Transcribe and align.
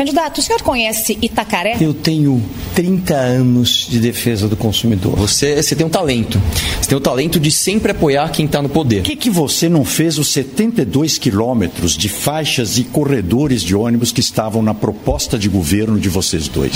Candidato, 0.00 0.38
o 0.38 0.42
senhor 0.42 0.62
conhece 0.62 1.18
Itacaré? 1.20 1.76
Eu 1.78 1.92
tenho 1.92 2.42
30 2.74 3.14
anos 3.14 3.86
de 3.86 3.98
defesa 3.98 4.48
do 4.48 4.56
consumidor. 4.56 5.14
Você, 5.16 5.62
você 5.62 5.76
tem 5.76 5.84
um 5.84 5.90
talento. 5.90 6.40
Você 6.80 6.88
tem 6.88 6.96
o 6.96 7.00
talento 7.02 7.38
de 7.38 7.50
sempre 7.50 7.92
apoiar 7.92 8.30
quem 8.30 8.46
está 8.46 8.62
no 8.62 8.70
poder. 8.70 9.02
Por 9.02 9.10
que, 9.10 9.14
que 9.14 9.28
você 9.28 9.68
não 9.68 9.84
fez 9.84 10.16
os 10.16 10.28
72 10.28 11.18
quilômetros 11.18 11.98
de 11.98 12.08
faixas 12.08 12.78
e 12.78 12.84
corredores 12.84 13.60
de 13.62 13.76
ônibus 13.76 14.10
que 14.10 14.20
estavam 14.20 14.62
na 14.62 14.72
proposta 14.72 15.38
de 15.38 15.50
governo 15.50 16.00
de 16.00 16.08
vocês 16.08 16.48
dois? 16.48 16.72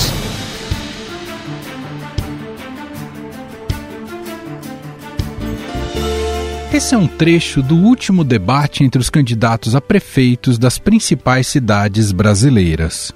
Esse 6.74 6.96
é 6.96 6.98
um 6.98 7.06
trecho 7.06 7.62
do 7.62 7.76
último 7.76 8.24
debate 8.24 8.82
entre 8.82 9.00
os 9.00 9.08
candidatos 9.08 9.76
a 9.76 9.80
prefeitos 9.80 10.58
das 10.58 10.76
principais 10.76 11.46
cidades 11.46 12.10
brasileiras. 12.10 13.12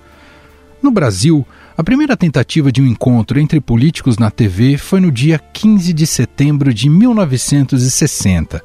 No 0.80 0.92
Brasil, 0.92 1.44
a 1.76 1.82
primeira 1.82 2.16
tentativa 2.16 2.70
de 2.70 2.80
um 2.80 2.86
encontro 2.86 3.40
entre 3.40 3.60
políticos 3.60 4.16
na 4.16 4.30
TV 4.30 4.78
foi 4.78 5.00
no 5.00 5.10
dia 5.10 5.40
15 5.40 5.92
de 5.92 6.06
setembro 6.06 6.72
de 6.72 6.88
1960, 6.88 8.62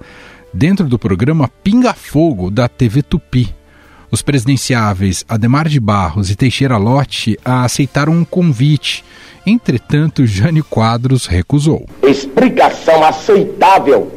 dentro 0.53 0.85
do 0.85 0.99
programa 0.99 1.48
Pinga 1.63 1.95
Fogo 1.95 2.51
da 2.51 2.67
TV 2.67 3.01
Tupi. 3.01 3.51
Os 4.12 4.21
presidenciáveis 4.21 5.25
Ademar 5.27 5.67
de 5.67 5.79
Barros 5.79 6.29
e 6.29 6.35
Teixeira 6.35 6.77
Lotti 6.77 7.35
aceitaram 7.43 8.13
um 8.13 8.23
convite. 8.23 9.03
Entretanto, 9.43 10.27
Jânio 10.27 10.63
Quadros 10.63 11.25
recusou. 11.25 11.84
Explicação 12.03 13.03
aceitável 13.03 14.12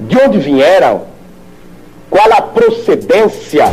de 0.00 0.16
onde 0.16 0.38
vieram, 0.38 1.06
qual 2.08 2.32
a 2.32 2.42
procedência. 2.42 3.64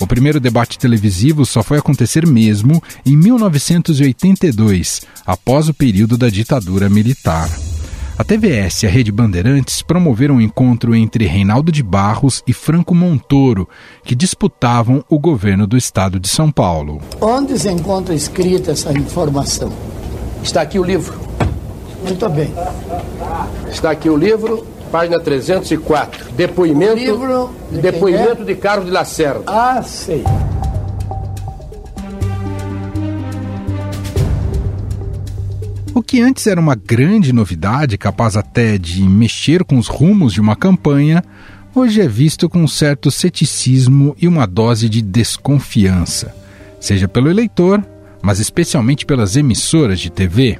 O 0.00 0.06
primeiro 0.06 0.38
debate 0.38 0.78
televisivo 0.78 1.44
só 1.44 1.62
foi 1.62 1.78
acontecer 1.78 2.26
mesmo 2.26 2.82
em 3.04 3.16
1982, 3.16 5.02
após 5.26 5.68
o 5.68 5.74
período 5.74 6.16
da 6.16 6.28
ditadura 6.28 6.88
militar. 6.88 7.48
A 8.18 8.24
TVS 8.24 8.82
e 8.82 8.86
a 8.86 8.90
Rede 8.90 9.12
Bandeirantes 9.12 9.82
promoveram 9.82 10.36
um 10.36 10.40
encontro 10.40 10.94
entre 10.94 11.26
Reinaldo 11.26 11.70
de 11.70 11.82
Barros 11.82 12.42
e 12.46 12.52
Franco 12.52 12.94
Montoro, 12.94 13.68
que 14.04 14.14
disputavam 14.14 15.04
o 15.10 15.18
governo 15.18 15.66
do 15.66 15.76
estado 15.76 16.18
de 16.18 16.28
São 16.28 16.50
Paulo. 16.50 17.00
Onde 17.20 17.58
se 17.58 17.70
encontra 17.70 18.14
escrita 18.14 18.70
essa 18.70 18.90
informação? 18.92 19.70
Está 20.46 20.60
aqui 20.60 20.78
o 20.78 20.84
livro. 20.84 21.18
Muito 22.04 22.28
bem. 22.28 22.54
Está 23.68 23.90
aqui 23.90 24.08
o 24.08 24.16
livro, 24.16 24.64
página 24.92 25.18
304. 25.18 26.30
Depoimento, 26.36 26.94
livro 26.94 27.50
de, 27.68 27.80
depoimento 27.80 28.42
é? 28.42 28.44
de 28.44 28.54
Carlos 28.54 28.86
de 28.86 28.92
Lacerda. 28.92 29.42
Ah, 29.48 29.82
sei. 29.82 30.22
O 35.92 36.00
que 36.00 36.22
antes 36.22 36.46
era 36.46 36.60
uma 36.60 36.76
grande 36.76 37.32
novidade, 37.32 37.98
capaz 37.98 38.36
até 38.36 38.78
de 38.78 39.02
mexer 39.02 39.64
com 39.64 39.76
os 39.76 39.88
rumos 39.88 40.32
de 40.32 40.40
uma 40.40 40.54
campanha, 40.54 41.24
hoje 41.74 42.00
é 42.00 42.06
visto 42.06 42.48
com 42.48 42.60
um 42.62 42.68
certo 42.68 43.10
ceticismo 43.10 44.14
e 44.16 44.28
uma 44.28 44.46
dose 44.46 44.88
de 44.88 45.02
desconfiança, 45.02 46.32
seja 46.78 47.08
pelo 47.08 47.28
eleitor, 47.28 47.82
mas 48.22 48.40
especialmente 48.40 49.06
pelas 49.06 49.36
emissoras 49.36 50.00
de 50.00 50.10
TV. 50.10 50.58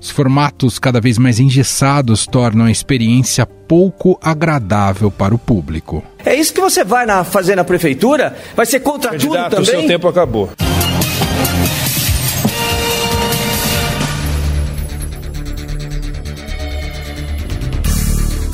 Os 0.00 0.10
formatos 0.10 0.78
cada 0.78 1.00
vez 1.00 1.18
mais 1.18 1.40
engessados 1.40 2.26
tornam 2.26 2.66
a 2.66 2.70
experiência 2.70 3.46
pouco 3.46 4.18
agradável 4.22 5.10
para 5.10 5.34
o 5.34 5.38
público. 5.38 6.02
É 6.24 6.34
isso 6.34 6.52
que 6.52 6.60
você 6.60 6.84
vai 6.84 7.06
na, 7.06 7.24
fazer 7.24 7.56
na 7.56 7.64
prefeitura? 7.64 8.36
Vai 8.54 8.66
ser 8.66 8.80
contra 8.80 9.10
Candidato, 9.10 9.56
tudo 9.56 9.64
também? 9.64 9.78
O 9.78 9.80
seu 9.80 9.88
tempo 9.88 10.08
acabou. 10.08 10.50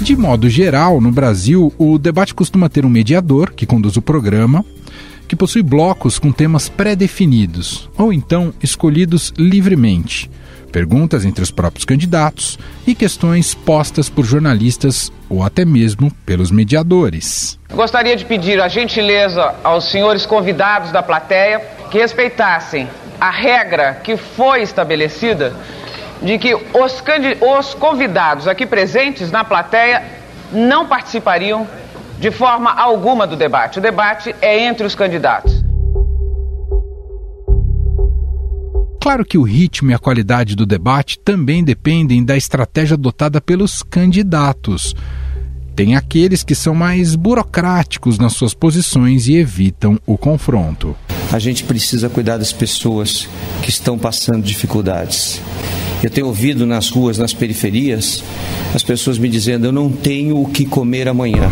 De 0.02 0.16
modo 0.16 0.48
geral, 0.48 1.00
no 1.00 1.12
Brasil, 1.12 1.72
o 1.78 1.96
debate 1.96 2.34
costuma 2.34 2.68
ter 2.68 2.84
um 2.84 2.88
mediador 2.88 3.52
que 3.52 3.64
conduz 3.64 3.96
o 3.96 4.02
programa, 4.02 4.64
que 5.32 5.36
possui 5.36 5.62
blocos 5.62 6.18
com 6.18 6.30
temas 6.30 6.68
pré-definidos 6.68 7.88
ou 7.96 8.12
então 8.12 8.52
escolhidos 8.62 9.32
livremente, 9.38 10.30
perguntas 10.70 11.24
entre 11.24 11.42
os 11.42 11.50
próprios 11.50 11.86
candidatos 11.86 12.58
e 12.86 12.94
questões 12.94 13.54
postas 13.54 14.10
por 14.10 14.26
jornalistas 14.26 15.10
ou 15.30 15.42
até 15.42 15.64
mesmo 15.64 16.12
pelos 16.26 16.50
mediadores. 16.50 17.58
Gostaria 17.72 18.14
de 18.14 18.26
pedir 18.26 18.60
a 18.60 18.68
gentileza 18.68 19.54
aos 19.64 19.90
senhores 19.90 20.26
convidados 20.26 20.92
da 20.92 21.02
plateia 21.02 21.60
que 21.90 21.96
respeitassem 21.96 22.86
a 23.18 23.30
regra 23.30 24.02
que 24.04 24.18
foi 24.18 24.60
estabelecida 24.60 25.56
de 26.20 26.36
que 26.36 26.54
os, 26.54 27.02
os 27.58 27.72
convidados 27.72 28.46
aqui 28.46 28.66
presentes 28.66 29.30
na 29.30 29.44
plateia 29.44 30.02
não 30.52 30.86
participariam 30.86 31.66
de 32.22 32.30
forma 32.30 32.70
alguma 32.70 33.26
do 33.26 33.34
debate. 33.34 33.80
O 33.80 33.82
debate 33.82 34.32
é 34.40 34.64
entre 34.64 34.86
os 34.86 34.94
candidatos. 34.94 35.64
Claro 39.00 39.24
que 39.24 39.36
o 39.36 39.42
ritmo 39.42 39.90
e 39.90 39.94
a 39.94 39.98
qualidade 39.98 40.54
do 40.54 40.64
debate 40.64 41.18
também 41.18 41.64
dependem 41.64 42.24
da 42.24 42.36
estratégia 42.36 42.94
adotada 42.94 43.40
pelos 43.40 43.82
candidatos. 43.82 44.94
Tem 45.74 45.96
aqueles 45.96 46.44
que 46.44 46.54
são 46.54 46.76
mais 46.76 47.16
burocráticos 47.16 48.18
nas 48.18 48.34
suas 48.34 48.54
posições 48.54 49.26
e 49.26 49.34
evitam 49.34 49.98
o 50.06 50.16
confronto. 50.16 50.94
A 51.32 51.40
gente 51.40 51.64
precisa 51.64 52.08
cuidar 52.08 52.36
das 52.36 52.52
pessoas 52.52 53.28
que 53.62 53.70
estão 53.70 53.98
passando 53.98 54.44
dificuldades. 54.44 55.40
Eu 56.04 56.10
tenho 56.10 56.28
ouvido 56.28 56.66
nas 56.66 56.88
ruas, 56.88 57.18
nas 57.18 57.34
periferias, 57.34 58.22
as 58.72 58.84
pessoas 58.84 59.18
me 59.18 59.28
dizendo: 59.28 59.66
eu 59.66 59.72
não 59.72 59.90
tenho 59.90 60.40
o 60.40 60.48
que 60.48 60.64
comer 60.64 61.08
amanhã. 61.08 61.50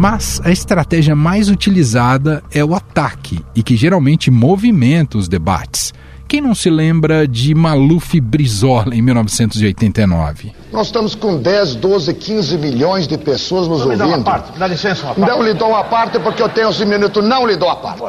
Mas 0.00 0.40
a 0.44 0.52
estratégia 0.52 1.16
mais 1.16 1.50
utilizada 1.50 2.40
é 2.54 2.64
o 2.64 2.72
ataque 2.72 3.44
e 3.52 3.64
que 3.64 3.76
geralmente 3.76 4.30
movimenta 4.30 5.18
os 5.18 5.26
debates. 5.26 5.92
Quem 6.28 6.40
não 6.40 6.54
se 6.54 6.70
lembra 6.70 7.26
de 7.26 7.52
Maluf 7.52 8.20
Brizola 8.20 8.94
em 8.94 9.02
1989? 9.02 10.52
Nós 10.72 10.86
estamos 10.86 11.16
com 11.16 11.36
10, 11.38 11.74
12, 11.74 12.14
15 12.14 12.58
milhões 12.58 13.08
de 13.08 13.18
pessoas 13.18 13.66
nos 13.66 13.80
não 13.80 13.86
ouvindo. 13.86 13.98
Dá, 13.98 14.06
uma 14.06 14.22
parte. 14.22 14.56
dá 14.56 14.68
licença, 14.68 15.04
uma 15.04 15.14
parte. 15.16 15.30
Não 15.30 15.42
lhe 15.42 15.54
dou 15.54 15.74
a 15.74 15.82
parte 15.82 16.20
porque 16.20 16.42
eu 16.44 16.48
tenho 16.48 16.70
esse 16.70 16.86
minuto. 16.86 17.20
Não 17.20 17.44
lhe 17.44 17.56
dou 17.56 17.68
a 17.68 17.74
parte. 17.74 18.04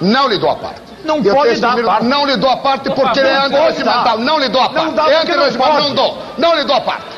Não 0.00 0.28
lhe 0.28 0.38
dou 0.38 0.50
a 0.50 0.54
parte. 0.54 0.80
Não 1.04 1.18
eu 1.24 1.34
pode 1.34 1.60
dar 1.60 1.74
minuto. 1.74 1.86
parte. 1.86 2.06
Não 2.06 2.24
lhe 2.24 2.36
dou 2.36 2.50
a 2.50 2.56
parte 2.58 2.88
porque 2.90 3.18
ele 3.18 3.28
é 3.28 3.46
antirregimental. 3.46 4.18
Não 4.20 4.38
lhe 4.38 4.48
dou 4.48 4.62
a 4.62 4.68
parte. 4.68 4.86
Não 4.86 4.94
dá 4.94 5.10
é 5.10 5.22
antirregimental. 5.22 5.82
Não 5.82 5.94
dou. 5.96 6.18
Não 6.38 6.56
lhe 6.56 6.64
dou 6.64 6.76
a 6.76 6.80
parte. 6.82 7.15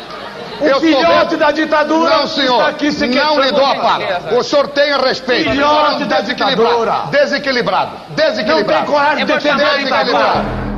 O 0.60 0.64
eu 0.64 0.80
filhote 0.80 1.36
da 1.36 1.52
ditadura 1.52 2.18
não, 2.18 2.26
senhor, 2.26 2.60
aqui 2.62 2.90
se 2.90 3.06
não 3.06 3.40
lhe 3.40 3.52
dou 3.52 3.64
a 3.64 3.76
parte. 3.76 4.34
O 4.34 4.42
senhor 4.42 4.68
tenha 4.68 4.98
respeito. 4.98 5.50
Filhote 5.50 6.04
da 6.04 6.20
ditadura. 6.20 7.04
Desequilibrado. 7.10 7.92
Desequilibrado. 8.14 8.80
Não 8.80 8.86
tem 8.86 8.94
coragem 8.94 9.26
de 9.26 9.32
defender 9.32 9.64
a 9.64 9.76
ditadura. 9.76 10.68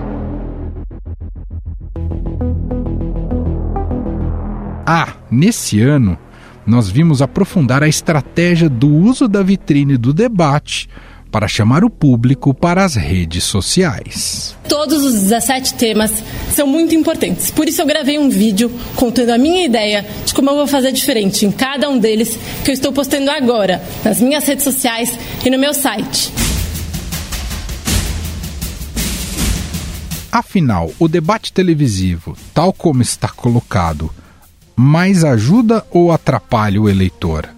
Ah, 4.87 5.09
nesse 5.31 5.81
ano, 5.81 6.19
nós 6.67 6.91
vimos 6.91 7.23
aprofundar 7.23 7.83
a 7.83 7.89
estratégia 7.89 8.69
do 8.69 8.89
uso 8.89 9.29
da 9.29 9.43
vitrine 9.43 9.97
do 9.97 10.13
debate 10.13 10.89
para 11.31 11.49
chamar 11.49 11.85
o 11.85 11.91
público 11.91 12.53
para 12.53 12.85
as 12.85 12.95
redes 12.95 13.45
sociais. 13.45 14.57
Todos 14.69 15.05
os 15.05 15.15
17 15.15 15.75
temas 15.75 16.13
são 16.55 16.67
muito 16.67 16.95
importantes. 16.95 17.51
Por 17.51 17.69
isso 17.69 17.81
eu 17.81 17.87
gravei 17.87 18.19
um 18.19 18.29
vídeo 18.29 18.71
contando 18.97 19.31
a 19.31 19.39
minha 19.39 19.65
ideia 19.65 20.07
de 20.25 20.34
como 20.34 20.51
eu 20.51 20.57
vou 20.57 20.66
fazer 20.66 20.93
diferente 20.93 21.47
em 21.47 21.53
cada 21.53 21.89
um 21.89 21.99
deles 21.99 22.37
que 22.65 22.71
eu 22.71 22.75
estou 22.75 22.93
postando 22.93 23.31
agora 23.31 23.83
nas 24.04 24.21
minhas 24.21 24.45
redes 24.45 24.65
sociais 24.65 25.16
e 25.45 25.51
no 25.51 25.59
meu 25.59 25.72
site. 25.72 26.33
Afinal, 30.33 30.93
o 30.99 31.09
debate 31.09 31.53
televisivo, 31.53 32.37
tal 32.54 32.72
como 32.72 33.03
está 33.03 33.28
colocado, 33.28 34.10
mais 34.77 35.25
ajuda 35.25 35.84
ou 35.91 36.13
atrapalha 36.13 36.81
o 36.81 36.89
eleitor? 36.89 37.49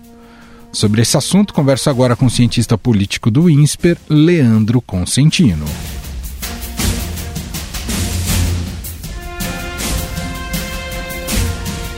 Sobre 0.72 1.02
esse 1.02 1.18
assunto, 1.18 1.52
converso 1.52 1.90
agora 1.90 2.16
com 2.16 2.24
o 2.24 2.30
cientista 2.30 2.78
político 2.78 3.30
do 3.30 3.50
INSPER, 3.50 3.98
Leandro 4.08 4.80
Consentino. 4.80 5.66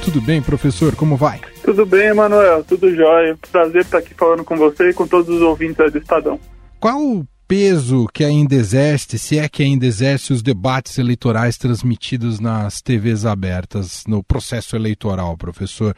Tudo 0.02 0.20
bem, 0.20 0.42
professor? 0.42 0.96
Como 0.96 1.16
vai? 1.16 1.40
Tudo 1.62 1.86
bem, 1.86 2.08
Emanuel. 2.08 2.64
Tudo 2.64 2.92
jóia. 2.94 3.38
Prazer 3.50 3.82
estar 3.82 3.98
aqui 3.98 4.12
falando 4.12 4.42
com 4.42 4.56
você 4.56 4.90
e 4.90 4.92
com 4.92 5.06
todos 5.06 5.32
os 5.34 5.40
ouvintes 5.40 5.92
do 5.92 5.98
Estadão. 5.98 6.40
Qual 6.80 7.00
o 7.00 7.24
peso 7.46 8.06
que 8.12 8.24
ainda 8.24 8.56
exerce, 8.56 9.18
se 9.20 9.38
é 9.38 9.48
que 9.48 9.62
ainda 9.62 9.86
exerce, 9.86 10.32
os 10.32 10.42
debates 10.42 10.98
eleitorais 10.98 11.56
transmitidos 11.56 12.40
nas 12.40 12.82
TVs 12.82 13.24
abertas 13.24 14.02
no 14.08 14.22
processo 14.22 14.74
eleitoral, 14.74 15.36
professor? 15.36 15.94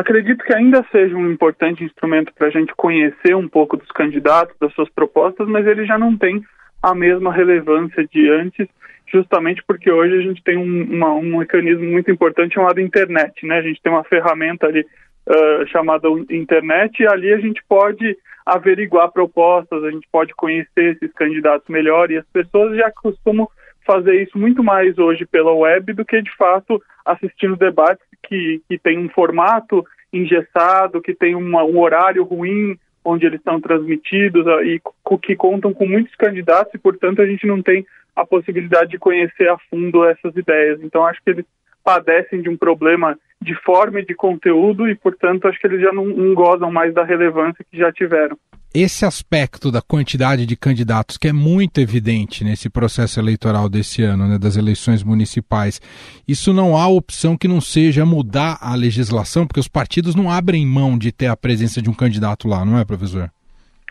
Acredito 0.00 0.42
que 0.42 0.54
ainda 0.54 0.82
seja 0.90 1.14
um 1.14 1.30
importante 1.30 1.84
instrumento 1.84 2.32
para 2.32 2.46
a 2.46 2.50
gente 2.50 2.74
conhecer 2.74 3.36
um 3.36 3.46
pouco 3.46 3.76
dos 3.76 3.88
candidatos, 3.88 4.56
das 4.58 4.72
suas 4.72 4.88
propostas, 4.88 5.46
mas 5.46 5.66
ele 5.66 5.84
já 5.84 5.98
não 5.98 6.16
tem 6.16 6.42
a 6.82 6.94
mesma 6.94 7.30
relevância 7.30 8.06
de 8.06 8.30
antes, 8.30 8.66
justamente 9.12 9.62
porque 9.66 9.90
hoje 9.90 10.16
a 10.16 10.22
gente 10.22 10.42
tem 10.42 10.56
um, 10.56 10.84
uma, 10.84 11.12
um 11.12 11.36
mecanismo 11.36 11.84
muito 11.84 12.10
importante 12.10 12.54
chamado 12.54 12.80
internet, 12.80 13.46
né? 13.46 13.58
A 13.58 13.62
gente 13.62 13.82
tem 13.82 13.92
uma 13.92 14.02
ferramenta 14.02 14.68
ali 14.68 14.80
uh, 14.80 15.66
chamada 15.66 16.08
internet 16.30 17.02
e 17.02 17.06
ali 17.06 17.30
a 17.34 17.38
gente 17.38 17.62
pode 17.68 18.16
averiguar 18.46 19.12
propostas, 19.12 19.84
a 19.84 19.90
gente 19.90 20.08
pode 20.10 20.34
conhecer 20.34 20.96
esses 20.96 21.12
candidatos 21.12 21.68
melhor 21.68 22.10
e 22.10 22.16
as 22.16 22.26
pessoas 22.32 22.74
já 22.74 22.90
costumam 22.90 23.46
fazer 23.90 24.22
isso 24.22 24.38
muito 24.38 24.62
mais 24.62 24.96
hoje 24.98 25.26
pela 25.26 25.52
web 25.52 25.92
do 25.92 26.04
que 26.04 26.22
de 26.22 26.30
fato 26.36 26.80
assistindo 27.04 27.56
debates 27.56 28.04
que, 28.22 28.62
que 28.68 28.78
tem 28.78 28.96
um 28.96 29.08
formato 29.08 29.84
engessado, 30.12 31.02
que 31.02 31.12
tem 31.12 31.34
uma, 31.34 31.64
um 31.64 31.76
horário 31.80 32.22
ruim 32.22 32.78
onde 33.04 33.26
eles 33.26 33.42
são 33.42 33.60
transmitidos 33.60 34.46
ah, 34.46 34.62
e 34.62 34.80
que 35.22 35.34
contam 35.34 35.72
com 35.74 35.86
muitos 35.86 36.14
candidatos 36.14 36.72
e 36.72 36.78
portanto 36.78 37.20
a 37.20 37.26
gente 37.26 37.46
não 37.48 37.60
tem 37.60 37.84
a 38.14 38.24
possibilidade 38.24 38.90
de 38.90 38.98
conhecer 38.98 39.48
a 39.48 39.58
fundo 39.68 40.04
essas 40.04 40.36
ideias. 40.36 40.80
Então 40.82 41.04
acho 41.04 41.20
que 41.24 41.30
eles 41.30 41.46
padecem 41.84 42.42
de 42.42 42.48
um 42.48 42.56
problema 42.56 43.16
de 43.42 43.54
forma 43.62 44.00
e 44.00 44.04
de 44.04 44.14
conteúdo 44.14 44.88
e, 44.88 44.94
portanto, 44.94 45.48
acho 45.48 45.58
que 45.58 45.66
eles 45.66 45.80
já 45.80 45.92
não, 45.92 46.04
não 46.04 46.34
gozam 46.34 46.70
mais 46.70 46.92
da 46.92 47.02
relevância 47.02 47.64
que 47.70 47.78
já 47.78 47.90
tiveram. 47.90 48.36
Esse 48.72 49.04
aspecto 49.04 49.72
da 49.72 49.82
quantidade 49.82 50.46
de 50.46 50.56
candidatos, 50.56 51.16
que 51.16 51.26
é 51.26 51.32
muito 51.32 51.80
evidente 51.80 52.44
nesse 52.44 52.70
processo 52.70 53.18
eleitoral 53.18 53.68
desse 53.68 54.02
ano, 54.02 54.28
né, 54.28 54.38
das 54.38 54.56
eleições 54.56 55.02
municipais, 55.02 55.80
isso 56.28 56.52
não 56.52 56.76
há 56.76 56.86
opção 56.86 57.36
que 57.36 57.48
não 57.48 57.60
seja 57.60 58.06
mudar 58.06 58.58
a 58.60 58.76
legislação, 58.76 59.44
porque 59.44 59.58
os 59.58 59.66
partidos 59.66 60.14
não 60.14 60.30
abrem 60.30 60.64
mão 60.64 60.96
de 60.96 61.10
ter 61.10 61.26
a 61.26 61.36
presença 61.36 61.82
de 61.82 61.90
um 61.90 61.94
candidato 61.94 62.46
lá, 62.46 62.64
não 62.64 62.78
é, 62.78 62.84
professor? 62.84 63.28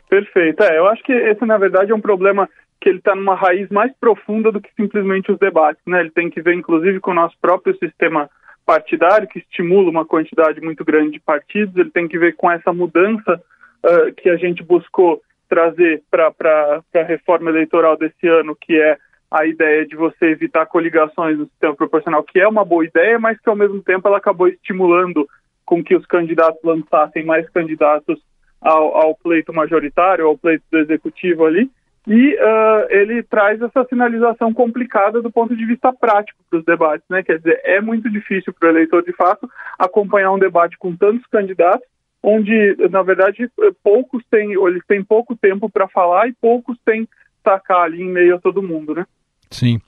Perfeito. 0.09 0.63
É, 0.63 0.77
eu 0.77 0.87
acho 0.87 1.03
que 1.03 1.11
esse, 1.11 1.45
na 1.45 1.57
verdade, 1.57 1.91
é 1.91 1.95
um 1.95 2.01
problema 2.01 2.47
que 2.81 2.89
ele 2.89 2.99
está 2.99 3.13
numa 3.13 3.35
raiz 3.35 3.69
mais 3.69 3.91
profunda 3.99 4.51
do 4.51 4.61
que 4.61 4.69
simplesmente 4.73 5.31
os 5.31 5.37
debates. 5.37 5.81
Né? 5.85 5.99
Ele 5.99 6.11
tem 6.11 6.29
que 6.29 6.41
ver, 6.41 6.53
inclusive, 6.53 6.99
com 6.99 7.11
o 7.11 7.15
nosso 7.15 7.35
próprio 7.41 7.77
sistema 7.77 8.29
partidário, 8.65 9.27
que 9.27 9.39
estimula 9.39 9.89
uma 9.89 10.05
quantidade 10.05 10.61
muito 10.61 10.85
grande 10.85 11.13
de 11.13 11.19
partidos, 11.19 11.75
ele 11.75 11.89
tem 11.89 12.07
que 12.07 12.19
ver 12.19 12.35
com 12.35 12.51
essa 12.51 12.71
mudança 12.71 13.41
uh, 13.83 14.13
que 14.13 14.29
a 14.29 14.37
gente 14.37 14.63
buscou 14.63 15.21
trazer 15.49 16.03
para 16.11 16.83
a 16.93 17.03
reforma 17.03 17.49
eleitoral 17.49 17.97
desse 17.97 18.27
ano, 18.27 18.55
que 18.55 18.79
é 18.79 18.95
a 19.31 19.45
ideia 19.45 19.85
de 19.85 19.95
você 19.95 20.27
evitar 20.27 20.67
coligações 20.67 21.37
no 21.37 21.45
sistema 21.47 21.75
proporcional, 21.75 22.23
que 22.23 22.39
é 22.39 22.47
uma 22.47 22.63
boa 22.63 22.85
ideia, 22.85 23.19
mas 23.19 23.39
que 23.39 23.49
ao 23.49 23.55
mesmo 23.55 23.81
tempo 23.81 24.07
ela 24.07 24.17
acabou 24.17 24.47
estimulando 24.47 25.27
com 25.65 25.83
que 25.83 25.95
os 25.95 26.05
candidatos 26.05 26.59
lançassem 26.63 27.25
mais 27.25 27.49
candidatos 27.49 28.19
ao, 28.61 28.95
ao 28.95 29.15
pleito 29.15 29.53
majoritário, 29.53 30.27
ao 30.27 30.37
pleito 30.37 30.63
do 30.71 30.79
executivo 30.79 31.45
ali, 31.45 31.69
e 32.09 32.33
uh, 32.33 32.87
ele 32.89 33.21
traz 33.21 33.61
essa 33.61 33.85
sinalização 33.87 34.51
complicada 34.51 35.21
do 35.21 35.31
ponto 35.31 35.55
de 35.55 35.63
vista 35.63 35.93
prático 35.93 36.39
para 36.49 36.57
os 36.57 36.65
debates, 36.65 37.05
né? 37.07 37.21
Quer 37.21 37.37
dizer, 37.37 37.61
é 37.63 37.79
muito 37.79 38.09
difícil 38.09 38.51
para 38.51 38.67
o 38.67 38.71
eleitor, 38.71 39.03
de 39.03 39.13
fato, 39.13 39.47
acompanhar 39.77 40.31
um 40.31 40.39
debate 40.39 40.75
com 40.79 40.95
tantos 40.95 41.23
candidatos, 41.27 41.87
onde, 42.23 42.75
na 42.89 43.03
verdade, 43.03 43.47
poucos 43.83 44.23
têm, 44.31 44.53
eles 44.53 44.81
têm 44.87 45.03
pouco 45.03 45.35
tempo 45.35 45.69
para 45.69 45.87
falar 45.87 46.27
e 46.27 46.33
poucos 46.33 46.79
têm 46.83 47.07
sacar 47.43 47.83
ali 47.83 48.01
em 48.01 48.09
meio 48.09 48.37
a 48.37 48.39
todo 48.39 48.63
mundo, 48.63 48.95
né? 48.95 49.05
Sim. 49.51 49.79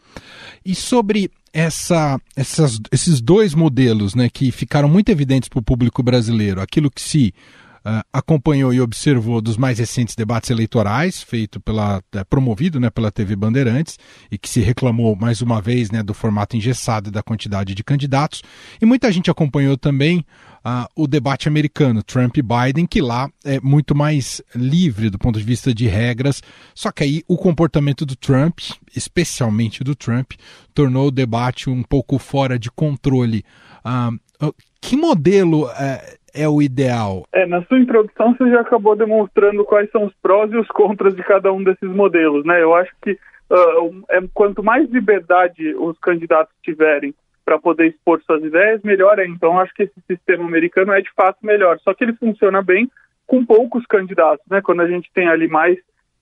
E 0.64 0.76
sobre 0.76 1.32
essa, 1.52 2.20
essas, 2.38 2.80
esses 2.92 3.20
dois 3.20 3.56
modelos, 3.56 4.14
né, 4.14 4.30
que 4.32 4.52
ficaram 4.52 4.88
muito 4.88 5.10
evidentes 5.10 5.50
para 5.50 5.60
o 5.60 5.64
público 5.64 6.04
brasileiro, 6.04 6.62
aquilo 6.62 6.92
que 6.92 7.02
se 7.02 7.34
uh, 7.86 8.04
acompanhou 8.12 8.74
e 8.74 8.81
observou 8.81 9.42
dos 9.42 9.57
mais 9.57 9.80
recentes 9.80 10.16
debates 10.16 10.50
eleitorais, 10.50 11.22
feito 11.22 11.60
pela, 11.60 11.98
uh, 11.98 12.25
promovido 12.30 12.80
né, 12.80 12.89
pela 12.89 13.12
TV 13.12 13.36
Bandeirantes, 13.36 13.98
e 14.31 14.38
que 14.38 14.50
se 14.50 14.62
reclamou 14.62 15.16
mais 15.16 15.42
uma 15.42 15.62
vez 15.62 15.92
né, 15.92 16.01
do 16.04 16.13
formato 16.13 16.56
engessado 16.56 17.10
e 17.10 17.12
da 17.12 17.24
quantidade 17.24 17.74
de 17.75 17.83
candidatos. 17.83 18.44
E 18.81 18.86
muita 18.86 19.12
gente 19.12 19.30
acompanhou 19.30 19.78
também 19.78 20.25
uh, 20.66 20.88
o 20.95 21.07
debate 21.07 21.48
americano, 21.48 22.04
Trump 22.04 22.38
e 22.38 22.42
Biden, 22.42 22.86
que 22.86 23.01
lá 23.01 23.30
é 23.44 23.60
muito 23.60 23.95
mais 23.95 24.42
livre 24.56 25.10
do 25.10 25.18
ponto 25.18 25.39
de 25.39 25.45
vista 25.45 25.74
de 25.74 25.88
regras. 25.88 26.42
Só 26.74 26.92
que 26.92 27.04
aí 27.04 27.24
o 27.27 27.38
comportamento 27.38 28.06
do 28.06 28.16
Trump, 28.16 28.60
especialmente 28.95 29.84
do 29.84 29.95
Trump, 29.95 30.34
tornou 30.74 31.07
o 31.07 31.12
debate 31.12 31.69
um 31.69 31.84
pouco 31.84 32.18
fora 32.18 32.57
de 32.57 32.72
controle. 32.72 33.44
Uh, 33.84 34.54
que 34.81 34.98
modelo 34.98 35.66
uh, 35.66 36.21
é 36.33 36.48
o 36.48 36.62
ideal? 36.62 37.25
É, 37.31 37.45
na 37.45 37.63
sua 37.66 37.80
introdução 37.80 38.36
você 38.36 38.50
já 38.50 38.62
acabou 38.62 38.95
demonstrando 38.95 39.63
quais 39.66 39.89
são 39.92 40.06
os 40.06 40.13
prós 40.22 40.51
e 40.51 40.57
os 40.57 40.68
contras 40.68 41.16
de 41.16 41.24
cada 41.24 41.51
um 41.51 41.63
desses 41.63 41.89
modelos, 41.89 42.45
né? 42.45 42.62
Eu 42.62 42.74
acho 42.75 42.92
que 43.01 43.12
uh, 43.12 44.04
é, 44.10 44.22
quanto 44.33 44.63
mais 44.63 44.89
liberdade 44.89 45.75
os 45.75 45.98
candidatos 46.00 46.54
tiverem 46.63 47.13
para 47.44 47.60
poder 47.60 47.88
expor 47.88 48.22
suas 48.24 48.44
ideias, 48.44 48.81
melhor 48.83 49.19
é. 49.19 49.25
Então, 49.25 49.60
acho 49.60 49.74
que 49.74 49.83
esse 49.83 50.01
sistema 50.07 50.45
americano 50.45 50.94
é 50.94 51.01
de 51.01 51.12
fato 51.13 51.39
melhor. 51.44 51.80
Só 51.80 51.94
que 51.94 52.04
ele 52.04 52.13
funciona 52.13 52.62
bem 52.62 52.89
com 53.27 53.45
poucos 53.45 53.86
candidatos, 53.86 54.45
né? 54.50 54.62
Quando 54.62 54.81
a 54.81 54.88
gente 54.88 55.12
tem 55.13 55.27
ali 55.27 55.48
mais 55.48 55.77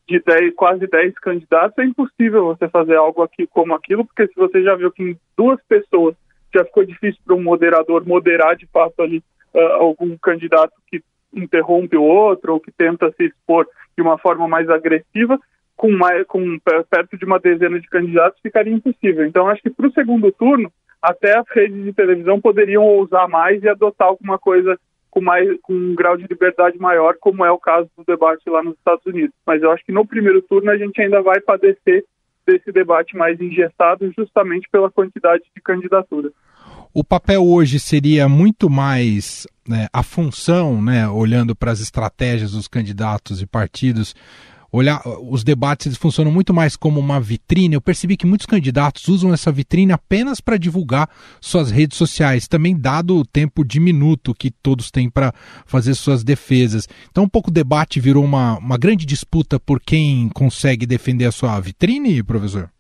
de 0.07 0.19
10, 0.19 0.55
quase 0.55 0.87
10 0.87 1.13
candidatos, 1.19 1.77
é 1.77 1.83
impossível 1.83 2.45
você 2.45 2.67
fazer 2.67 2.95
algo 2.95 3.21
aqui 3.21 3.45
como 3.45 3.75
aquilo, 3.75 4.03
porque 4.05 4.27
se 4.27 4.35
você 4.35 4.63
já 4.63 4.75
viu 4.75 4.91
que 4.91 5.03
em 5.03 5.19
duas 5.37 5.61
pessoas 5.67 6.15
já 6.53 6.65
ficou 6.65 6.83
difícil 6.83 7.21
para 7.23 7.35
um 7.35 7.43
moderador 7.43 8.05
moderar 8.07 8.55
de 8.55 8.65
fato 8.67 9.01
ali 9.01 9.23
uh, 9.53 9.59
algum 9.73 10.17
candidato 10.17 10.73
que 10.87 11.01
interrompe 11.33 11.95
o 11.95 12.03
outro 12.03 12.53
ou 12.53 12.59
que 12.59 12.71
tenta 12.71 13.11
se 13.11 13.25
expor 13.25 13.67
de 13.95 14.01
uma 14.01 14.17
forma 14.17 14.47
mais 14.47 14.69
agressiva, 14.69 15.39
com, 15.75 15.91
mais, 15.91 16.25
com 16.27 16.59
perto 16.89 17.17
de 17.17 17.25
uma 17.25 17.39
dezena 17.39 17.79
de 17.79 17.87
candidatos 17.87 18.41
ficaria 18.41 18.73
impossível. 18.73 19.25
Então, 19.25 19.47
acho 19.47 19.61
que 19.61 19.69
para 19.69 19.87
o 19.87 19.93
segundo 19.93 20.31
turno, 20.31 20.71
até 21.01 21.37
as 21.37 21.47
redes 21.49 21.83
de 21.83 21.93
televisão 21.93 22.41
poderiam 22.41 22.83
ousar 22.83 23.27
mais 23.27 23.63
e 23.63 23.69
adotar 23.69 24.07
alguma 24.07 24.37
coisa 24.37 24.77
com, 25.09 25.21
mais, 25.21 25.49
com 25.61 25.73
um 25.73 25.95
grau 25.95 26.17
de 26.17 26.27
liberdade 26.27 26.77
maior, 26.77 27.15
como 27.19 27.45
é 27.45 27.51
o 27.51 27.57
caso 27.57 27.89
do 27.97 28.03
debate 28.03 28.49
lá 28.49 28.61
nos 28.61 28.75
Estados 28.75 29.05
Unidos. 29.05 29.33
Mas 29.45 29.61
eu 29.61 29.71
acho 29.71 29.85
que 29.85 29.91
no 29.91 30.05
primeiro 30.05 30.41
turno 30.41 30.69
a 30.69 30.77
gente 30.77 31.01
ainda 31.01 31.21
vai 31.21 31.39
padecer 31.39 32.03
desse 32.45 32.71
debate 32.71 33.15
mais 33.15 33.39
engessado 33.39 34.11
justamente 34.17 34.67
pela 34.69 34.89
quantidade 34.89 35.43
de 35.55 35.61
candidaturas. 35.61 36.31
O 36.91 37.03
papel 37.03 37.45
hoje 37.45 37.79
seria 37.79 38.27
muito 38.27 38.67
mais 38.67 39.45
né, 39.67 39.87
a 39.93 40.01
função, 40.01 40.81
né, 40.81 41.07
olhando 41.07 41.55
para 41.55 41.71
as 41.71 41.79
estratégias 41.79 42.51
dos 42.51 42.67
candidatos 42.67 43.43
e 43.43 43.45
partidos, 43.45 44.15
olhar 44.71 45.01
os 45.05 45.43
debates 45.43 45.95
funcionam 45.97 46.31
muito 46.31 46.51
mais 46.51 46.75
como 46.75 46.99
uma 46.99 47.21
vitrine. 47.21 47.75
Eu 47.75 47.81
percebi 47.81 48.17
que 48.17 48.25
muitos 48.25 48.47
candidatos 48.47 49.07
usam 49.07 49.31
essa 49.31 49.51
vitrine 49.51 49.91
apenas 49.91 50.41
para 50.41 50.57
divulgar 50.57 51.07
suas 51.39 51.69
redes 51.69 51.95
sociais, 51.95 52.47
também 52.47 52.75
dado 52.75 53.17
o 53.17 53.25
tempo 53.25 53.63
diminuto 53.63 54.33
que 54.33 54.49
todos 54.49 54.89
têm 54.89 55.11
para 55.11 55.31
fazer 55.67 55.93
suas 55.93 56.23
defesas. 56.23 56.87
Então, 57.11 57.25
um 57.25 57.29
pouco 57.29 57.51
o 57.51 57.53
debate 57.53 57.99
virou 57.99 58.23
uma, 58.23 58.57
uma 58.57 58.77
grande 58.79 59.05
disputa 59.05 59.59
por 59.59 59.79
quem 59.79 60.27
consegue 60.29 60.87
defender 60.87 61.25
a 61.25 61.31
sua 61.31 61.59
vitrine, 61.59 62.23
professor? 62.23 62.71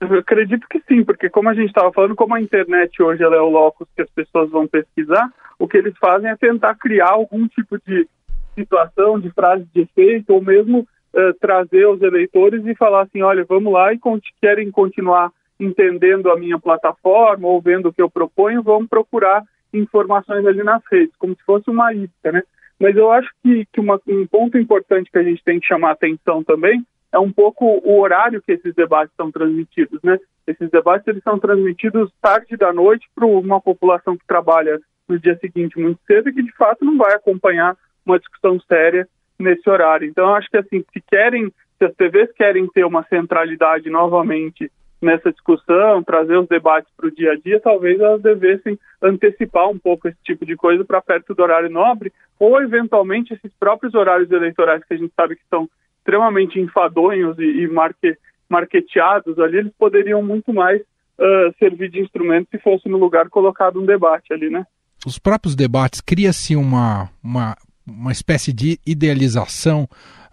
Eu 0.00 0.18
acredito 0.18 0.66
que 0.68 0.80
sim, 0.88 1.04
porque 1.04 1.28
como 1.28 1.50
a 1.50 1.54
gente 1.54 1.68
estava 1.68 1.92
falando, 1.92 2.16
como 2.16 2.34
a 2.34 2.40
internet 2.40 3.02
hoje 3.02 3.22
é 3.22 3.28
o 3.28 3.50
locus 3.50 3.86
que 3.94 4.00
as 4.00 4.10
pessoas 4.10 4.50
vão 4.50 4.66
pesquisar, 4.66 5.30
o 5.58 5.68
que 5.68 5.76
eles 5.76 5.96
fazem 5.98 6.30
é 6.30 6.36
tentar 6.36 6.74
criar 6.76 7.10
algum 7.10 7.46
tipo 7.46 7.78
de 7.86 8.08
situação, 8.54 9.20
de 9.20 9.30
frase 9.30 9.66
de 9.74 9.82
efeito, 9.82 10.32
ou 10.32 10.42
mesmo 10.42 10.80
uh, 10.80 11.34
trazer 11.38 11.86
os 11.86 12.00
eleitores 12.00 12.64
e 12.64 12.74
falar 12.74 13.02
assim, 13.02 13.20
olha, 13.20 13.44
vamos 13.44 13.70
lá 13.70 13.92
e 13.92 14.00
querem 14.40 14.70
continuar 14.70 15.30
entendendo 15.58 16.30
a 16.30 16.38
minha 16.38 16.58
plataforma 16.58 17.46
ou 17.46 17.60
vendo 17.60 17.90
o 17.90 17.92
que 17.92 18.00
eu 18.00 18.08
proponho, 18.08 18.62
vamos 18.62 18.88
procurar 18.88 19.44
informações 19.72 20.46
ali 20.46 20.62
nas 20.62 20.82
redes, 20.90 21.14
como 21.16 21.34
se 21.34 21.44
fosse 21.44 21.68
uma 21.68 21.92
isca, 21.92 22.32
né? 22.32 22.42
Mas 22.80 22.96
eu 22.96 23.12
acho 23.12 23.30
que, 23.42 23.66
que 23.70 23.78
uma, 23.78 24.00
um 24.08 24.26
ponto 24.26 24.56
importante 24.56 25.10
que 25.10 25.18
a 25.18 25.22
gente 25.22 25.44
tem 25.44 25.60
que 25.60 25.66
chamar 25.66 25.90
atenção 25.90 26.42
também 26.42 26.82
é 27.12 27.18
um 27.18 27.32
pouco 27.32 27.64
o 27.64 28.00
horário 28.00 28.42
que 28.42 28.52
esses 28.52 28.74
debates 28.74 29.14
são 29.16 29.30
transmitidos, 29.30 30.00
né? 30.02 30.18
Esses 30.46 30.70
debates 30.70 31.06
eles 31.06 31.22
são 31.22 31.38
transmitidos 31.38 32.12
tarde 32.20 32.56
da 32.56 32.72
noite 32.72 33.08
para 33.14 33.26
uma 33.26 33.60
população 33.60 34.16
que 34.16 34.26
trabalha 34.26 34.80
no 35.08 35.18
dia 35.18 35.36
seguinte 35.38 35.78
muito 35.78 36.00
cedo 36.06 36.28
e 36.28 36.32
que 36.32 36.42
de 36.42 36.52
fato 36.52 36.84
não 36.84 36.96
vai 36.96 37.14
acompanhar 37.14 37.76
uma 38.06 38.18
discussão 38.18 38.60
séria 38.60 39.08
nesse 39.38 39.68
horário. 39.68 40.08
Então, 40.08 40.34
acho 40.34 40.48
que 40.48 40.56
assim, 40.56 40.84
se 40.92 41.00
querem, 41.00 41.52
se 41.78 41.84
as 41.84 41.94
TVs 41.94 42.30
querem 42.32 42.66
ter 42.68 42.84
uma 42.84 43.04
centralidade 43.04 43.90
novamente 43.90 44.70
nessa 45.00 45.32
discussão, 45.32 46.02
trazer 46.02 46.36
os 46.36 46.46
debates 46.46 46.92
para 46.94 47.06
o 47.06 47.10
dia 47.10 47.32
a 47.32 47.36
dia, 47.36 47.58
talvez 47.58 47.98
elas 47.98 48.20
devessem 48.20 48.78
antecipar 49.00 49.68
um 49.68 49.78
pouco 49.78 50.08
esse 50.08 50.18
tipo 50.22 50.44
de 50.44 50.56
coisa 50.56 50.84
para 50.84 51.00
perto 51.00 51.34
do 51.34 51.42
horário 51.42 51.70
nobre, 51.70 52.12
ou 52.38 52.60
eventualmente 52.60 53.32
esses 53.32 53.52
próprios 53.58 53.94
horários 53.94 54.30
eleitorais 54.30 54.84
que 54.84 54.94
a 54.94 54.96
gente 54.96 55.12
sabe 55.16 55.36
que 55.36 55.42
são 55.48 55.68
extremamente 56.10 56.58
enfadonhos 56.58 57.38
e, 57.38 57.62
e 57.62 57.68
marque, 57.68 58.16
marketeados 58.48 59.38
ali, 59.38 59.58
eles 59.58 59.72
poderiam 59.78 60.20
muito 60.20 60.52
mais 60.52 60.80
uh, 60.80 61.54
servir 61.58 61.88
de 61.88 62.00
instrumento 62.00 62.48
se 62.50 62.58
fosse 62.58 62.88
no 62.88 62.98
lugar 62.98 63.28
colocado 63.28 63.80
um 63.80 63.86
debate 63.86 64.32
ali, 64.32 64.50
né? 64.50 64.66
Os 65.06 65.18
próprios 65.18 65.54
debates 65.54 66.00
cria-se 66.00 66.56
uma, 66.56 67.08
uma, 67.22 67.56
uma 67.86 68.12
espécie 68.12 68.52
de 68.52 68.78
idealização 68.84 69.84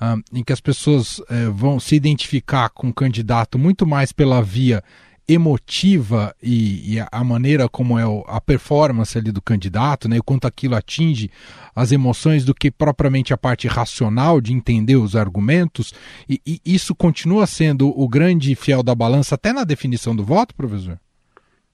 uh, 0.01 0.19
em 0.33 0.43
que 0.43 0.51
as 0.51 0.59
pessoas 0.59 1.19
uh, 1.19 1.51
vão 1.53 1.79
se 1.79 1.95
identificar 1.95 2.69
com 2.69 2.89
o 2.89 2.93
candidato 2.93 3.59
muito 3.59 3.85
mais 3.85 4.11
pela 4.11 4.41
via 4.41 4.83
emotiva 5.27 6.33
e, 6.41 6.95
e, 6.95 6.99
a 7.11 7.23
maneira 7.23 7.67
como 7.67 7.99
é 7.99 8.03
a 8.27 8.39
performance 8.39 9.17
ali 9.17 9.31
do 9.31 9.41
candidato, 9.41 10.07
né, 10.07 10.17
o 10.17 10.23
quanto 10.23 10.47
aquilo 10.47 10.75
atinge 10.75 11.29
as 11.75 11.91
emoções 11.91 12.45
do 12.45 12.53
que 12.53 12.71
propriamente 12.71 13.33
a 13.33 13.37
parte 13.37 13.67
racional 13.67 14.39
de 14.39 14.53
entender 14.53 14.95
os 14.95 15.15
argumentos, 15.15 15.93
e, 16.29 16.39
e 16.47 16.59
isso 16.65 16.95
continua 16.95 17.45
sendo 17.45 17.89
o 17.89 18.07
grande 18.07 18.55
fiel 18.55 18.81
da 18.81 18.95
balança 18.95 19.35
até 19.35 19.51
na 19.51 19.65
definição 19.65 20.15
do 20.15 20.23
voto, 20.23 20.55
professor? 20.55 20.97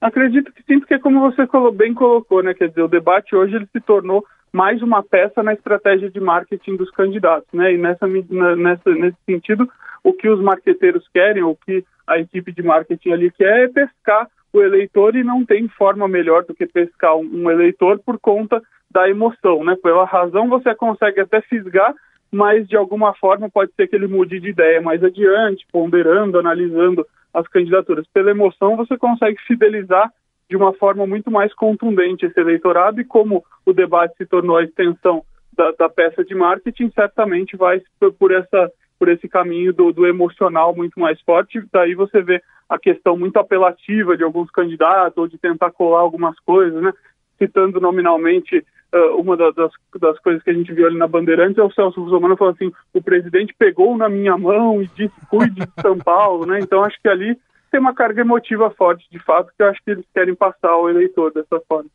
Acredito 0.00 0.52
que 0.52 0.62
sim, 0.64 0.80
porque 0.80 0.98
como 0.98 1.20
você 1.20 1.46
bem 1.76 1.94
colocou, 1.94 2.42
né, 2.42 2.54
quer 2.54 2.68
dizer, 2.68 2.82
o 2.82 2.88
debate 2.88 3.36
hoje 3.36 3.54
ele 3.54 3.68
se 3.72 3.80
tornou 3.80 4.24
mais 4.52 4.82
uma 4.82 5.02
peça 5.02 5.42
na 5.42 5.54
estratégia 5.54 6.10
de 6.10 6.20
marketing 6.20 6.76
dos 6.76 6.90
candidatos, 6.90 7.48
né, 7.52 7.72
e 7.72 7.78
nessa, 7.78 8.06
nessa, 8.06 8.90
nesse 8.90 9.16
sentido, 9.24 9.68
o 10.02 10.12
que 10.12 10.28
os 10.28 10.40
marqueteiros 10.40 11.08
querem, 11.12 11.42
o 11.42 11.56
que 11.56 11.84
a 12.06 12.18
equipe 12.18 12.52
de 12.52 12.62
marketing 12.62 13.10
ali 13.10 13.30
quer 13.30 13.64
é 13.64 13.68
pescar 13.68 14.28
o 14.52 14.62
eleitor 14.62 15.16
e 15.16 15.24
não 15.24 15.44
tem 15.44 15.66
forma 15.68 16.06
melhor 16.06 16.44
do 16.44 16.54
que 16.54 16.66
pescar 16.66 17.16
um, 17.16 17.50
eleitor 17.50 17.98
por 17.98 18.18
conta 18.18 18.62
da 18.90 19.08
emoção, 19.08 19.64
né? 19.64 19.76
Pela 19.82 20.04
razão 20.04 20.48
você 20.48 20.74
consegue 20.74 21.20
até 21.20 21.40
fisgar, 21.40 21.92
mas 22.30 22.66
de 22.68 22.76
alguma 22.76 23.12
forma 23.14 23.50
pode 23.50 23.72
ser 23.74 23.88
que 23.88 23.96
ele 23.96 24.06
mude 24.06 24.38
de 24.38 24.50
ideia 24.50 24.80
mais 24.80 25.02
adiante, 25.02 25.66
ponderando, 25.72 26.38
analisando 26.38 27.04
as 27.32 27.48
candidaturas. 27.48 28.06
Pela 28.14 28.30
emoção 28.30 28.76
você 28.76 28.96
consegue 28.96 29.40
fidelizar 29.46 30.08
de 30.48 30.56
uma 30.56 30.72
forma 30.74 31.04
muito 31.04 31.30
mais 31.30 31.52
contundente 31.54 32.26
esse 32.26 32.38
eleitorado 32.38 33.00
e 33.00 33.04
como 33.04 33.44
o 33.66 33.72
debate 33.72 34.16
se 34.16 34.26
tornou 34.26 34.56
a 34.56 34.62
extensão 34.62 35.24
da, 35.52 35.72
da 35.72 35.88
peça 35.88 36.24
de 36.24 36.34
marketing, 36.34 36.90
certamente 36.90 37.56
vai 37.56 37.82
por 38.18 38.32
essa 38.32 38.70
por 38.98 39.08
esse 39.08 39.28
caminho 39.28 39.72
do, 39.72 39.92
do, 39.92 40.06
emocional 40.06 40.74
muito 40.74 40.98
mais 40.98 41.20
forte. 41.20 41.62
Daí 41.72 41.94
você 41.94 42.22
vê 42.22 42.42
a 42.68 42.78
questão 42.78 43.16
muito 43.16 43.36
apelativa 43.38 44.16
de 44.16 44.24
alguns 44.24 44.50
candidatos 44.50 45.18
ou 45.18 45.28
de 45.28 45.38
tentar 45.38 45.70
colar 45.70 46.00
algumas 46.00 46.38
coisas, 46.40 46.82
né? 46.82 46.92
Citando 47.38 47.80
nominalmente 47.80 48.64
uh, 48.94 49.20
uma 49.20 49.36
das, 49.36 49.54
das, 50.00 50.18
coisas 50.20 50.42
que 50.42 50.50
a 50.50 50.54
gente 50.54 50.72
viu 50.72 50.86
ali 50.86 50.96
na 50.96 51.08
Bandeirantes, 51.08 51.58
é 51.58 51.62
o 51.62 51.72
Celso 51.72 52.02
Russomano 52.02 52.36
falou 52.36 52.54
assim: 52.54 52.72
o 52.92 53.02
presidente 53.02 53.54
pegou 53.58 53.96
na 53.96 54.08
minha 54.08 54.38
mão 54.38 54.80
e 54.80 54.86
disse 54.94 55.14
cuide 55.28 55.60
de 55.60 55.82
São 55.82 55.98
Paulo, 55.98 56.46
né? 56.46 56.60
Então 56.60 56.84
acho 56.84 57.00
que 57.02 57.08
ali 57.08 57.36
tem 57.70 57.80
uma 57.80 57.94
carga 57.94 58.20
emotiva 58.20 58.70
forte, 58.70 59.04
de 59.10 59.18
fato, 59.18 59.52
que 59.56 59.62
eu 59.62 59.68
acho 59.68 59.82
que 59.84 59.90
eles 59.90 60.04
querem 60.14 60.34
passar 60.34 60.68
ao 60.68 60.88
eleitor 60.88 61.32
dessa 61.32 61.60
forma. 61.68 61.90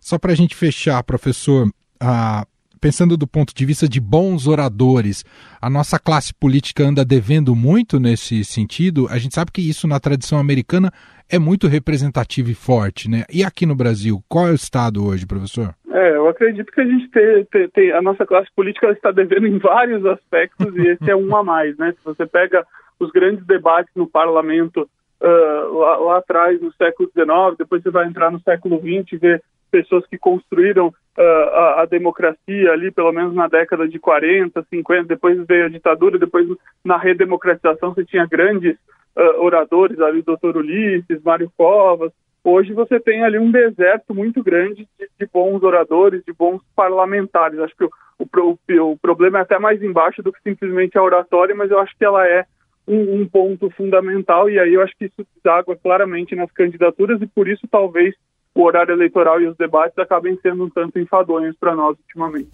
Só 0.00 0.18
para 0.18 0.32
a 0.32 0.34
gente 0.34 0.56
fechar, 0.56 1.04
professor, 1.04 1.68
a, 2.00 2.44
pensando 2.82 3.16
do 3.16 3.28
ponto 3.28 3.54
de 3.54 3.64
vista 3.64 3.88
de 3.88 4.00
bons 4.00 4.48
oradores, 4.48 5.24
a 5.60 5.70
nossa 5.70 6.00
classe 6.00 6.34
política 6.34 6.82
anda 6.82 7.04
devendo 7.04 7.54
muito 7.54 8.00
nesse 8.00 8.44
sentido. 8.44 9.06
A 9.08 9.18
gente 9.18 9.36
sabe 9.36 9.52
que 9.52 9.62
isso 9.62 9.86
na 9.86 10.00
tradição 10.00 10.36
americana 10.36 10.90
é 11.30 11.38
muito 11.38 11.68
representativo 11.68 12.50
e 12.50 12.54
forte, 12.54 13.08
né? 13.08 13.22
E 13.32 13.44
aqui 13.44 13.64
no 13.64 13.76
Brasil, 13.76 14.20
qual 14.28 14.48
é 14.48 14.50
o 14.50 14.56
estado 14.56 15.06
hoje, 15.06 15.24
professor? 15.24 15.72
É, 15.92 16.16
eu 16.16 16.26
acredito 16.28 16.72
que 16.72 16.80
a 16.80 16.84
gente 16.84 17.08
tem, 17.10 17.44
tem, 17.44 17.68
tem 17.68 17.92
a 17.92 18.02
nossa 18.02 18.26
classe 18.26 18.48
política 18.56 18.90
está 18.90 19.12
devendo 19.12 19.46
em 19.46 19.58
vários 19.58 20.04
aspectos 20.04 20.74
e 20.76 20.88
esse 20.88 21.08
é 21.08 21.14
um 21.14 21.36
a 21.36 21.44
mais, 21.44 21.76
né? 21.78 21.92
Se 21.92 22.04
você 22.04 22.26
pega 22.26 22.66
os 22.98 23.12
grandes 23.12 23.46
debates 23.46 23.92
no 23.94 24.08
parlamento 24.08 24.88
uh, 25.20 25.78
lá, 25.78 25.96
lá, 25.98 26.18
atrás, 26.18 26.60
no 26.60 26.72
século 26.72 27.08
XIX, 27.10 27.56
depois 27.56 27.80
você 27.80 27.90
vai 27.90 28.08
entrar 28.08 28.32
no 28.32 28.40
século 28.40 28.78
XX 28.80 29.12
e 29.12 29.16
ver 29.18 29.42
pessoas 29.72 30.06
que 30.06 30.18
construíram 30.18 30.88
uh, 30.88 31.20
a, 31.20 31.82
a, 31.82 31.86
democracia 31.86 32.70
ali, 32.70 32.90
pelo 32.90 33.10
menos 33.10 33.34
na 33.34 33.48
década 33.48 33.88
de 33.88 33.98
40, 33.98 34.62
50, 34.68 35.04
depois 35.04 35.44
veio 35.46 35.64
a 35.64 35.68
ditadura, 35.70 36.18
depois 36.18 36.46
na 36.84 36.98
redemocratização 36.98 37.94
você 37.94 38.04
tinha 38.04 38.26
grandes 38.26 38.76
uh, 39.16 39.42
oradores 39.42 39.98
ali, 39.98 40.20
o 40.20 40.24
doutor 40.24 40.58
Ulisses, 40.58 41.22
Mário 41.24 41.50
Covas. 41.56 42.12
Hoje 42.44 42.74
você 42.74 43.00
tem 43.00 43.24
ali 43.24 43.38
um 43.38 43.50
deserto 43.50 44.14
muito 44.14 44.42
grande 44.42 44.86
de, 44.98 45.08
de 45.18 45.26
bons 45.32 45.62
oradores, 45.62 46.22
de 46.24 46.32
bons 46.32 46.60
parlamentares. 46.76 47.58
Acho 47.58 47.76
que 47.76 47.84
o, 47.84 47.90
o, 48.18 48.58
o, 48.92 48.98
problema 48.98 49.38
é 49.38 49.42
até 49.42 49.58
mais 49.58 49.82
embaixo 49.82 50.22
do 50.22 50.32
que 50.32 50.42
simplesmente 50.42 50.98
a 50.98 51.02
oratória, 51.02 51.54
mas 51.54 51.70
eu 51.70 51.78
acho 51.78 51.96
que 51.96 52.04
ela 52.04 52.26
é 52.28 52.44
um, 52.86 53.22
um 53.22 53.28
ponto 53.28 53.70
fundamental 53.70 54.50
e 54.50 54.58
aí 54.58 54.74
eu 54.74 54.82
acho 54.82 54.92
que 54.98 55.06
isso 55.06 55.26
deságua 55.36 55.76
claramente 55.76 56.34
nas 56.34 56.50
candidaturas 56.50 57.22
e 57.22 57.26
por 57.26 57.48
isso 57.48 57.66
talvez 57.70 58.14
o 58.54 58.62
horário 58.62 58.92
eleitoral 58.92 59.40
e 59.40 59.46
os 59.46 59.56
debates 59.56 59.98
acabem 59.98 60.38
sendo 60.42 60.64
um 60.64 60.70
tanto 60.70 60.98
enfadonhos 60.98 61.56
para 61.58 61.74
nós 61.74 61.96
ultimamente. 61.98 62.50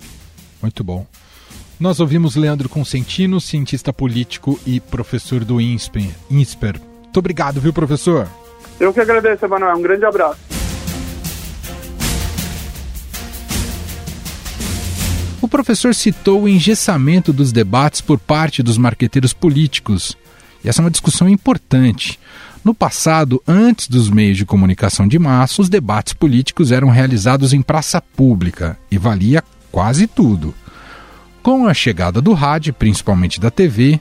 Muito 0.63 0.85
bom. 0.85 1.07
Nós 1.79 2.01
ouvimos 2.01 2.35
Leandro 2.35 2.69
Consentino, 2.69 3.41
cientista 3.41 3.93
político 3.93 4.59
e 4.67 4.81
professor 4.81 5.45
do 5.45 5.61
INSPER. 5.61 6.11
INSPER. 6.31 6.81
Muito 7.05 7.19
obrigado, 7.19 7.61
viu, 7.61 7.73
professor? 7.73 8.29
Eu 8.81 8.93
que 8.93 9.01
agradeço, 9.01 9.45
Emanuel. 9.45 9.77
Um 9.77 9.83
grande 9.83 10.05
abraço. 10.05 10.41
O 15.41 15.47
professor 15.47 15.95
citou 15.95 16.43
o 16.43 16.49
engessamento 16.49 17.33
dos 17.33 17.53
debates 17.53 18.01
por 18.01 18.19
parte 18.19 18.63
dos 18.63 18.77
marqueteiros 18.77 19.33
políticos. 19.33 20.17
E 20.65 20.69
essa 20.69 20.83
é 20.83 20.85
uma 20.85 20.91
discussão 20.91 21.29
importante. 21.29 22.19
No 22.65 22.75
passado, 22.75 23.43
antes 23.47 23.89
dos 23.89 24.11
meios 24.11 24.37
de 24.37 24.45
comunicação 24.45 25.07
de 25.07 25.19
massa, 25.19 25.63
os 25.63 25.69
debates 25.69 26.13
políticos 26.13 26.73
eram 26.73 26.89
realizados 26.89 27.53
em 27.53 27.63
praça 27.63 28.01
pública 28.01 28.79
e 28.91 28.99
valia 28.99 29.43
quase 29.71 30.07
tudo. 30.07 30.55
Com 31.43 31.67
a 31.67 31.73
chegada 31.73 32.21
do 32.21 32.33
rádio, 32.33 32.75
principalmente 32.75 33.41
da 33.41 33.51
TV, 33.51 34.01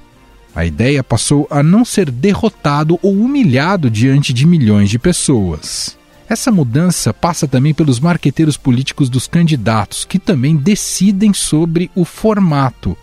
a 0.56 0.66
ideia 0.66 1.04
passou 1.04 1.48
a 1.52 1.62
não 1.62 1.86
ser 1.86 2.10
derrotado 2.10 3.00
ou 3.04 3.14
humilhado 3.14 3.92
diante 3.92 4.34
de 4.34 4.46
milhões 4.46 4.90
de 4.90 4.98
pessoas. 4.98 5.96
Essa 6.28 6.52
mudança 6.52 7.14
passa 7.14 7.48
também 7.48 7.74
pelos 7.74 8.00
marqueteiros 8.00 8.58
políticos 8.58 9.08
dos 9.08 9.28
candidatos, 9.28 10.04
que 10.04 10.20
também 10.20 10.58
decidem 10.58 11.34
sobre 11.34 11.90
o 11.96 12.04
formato 12.04 12.98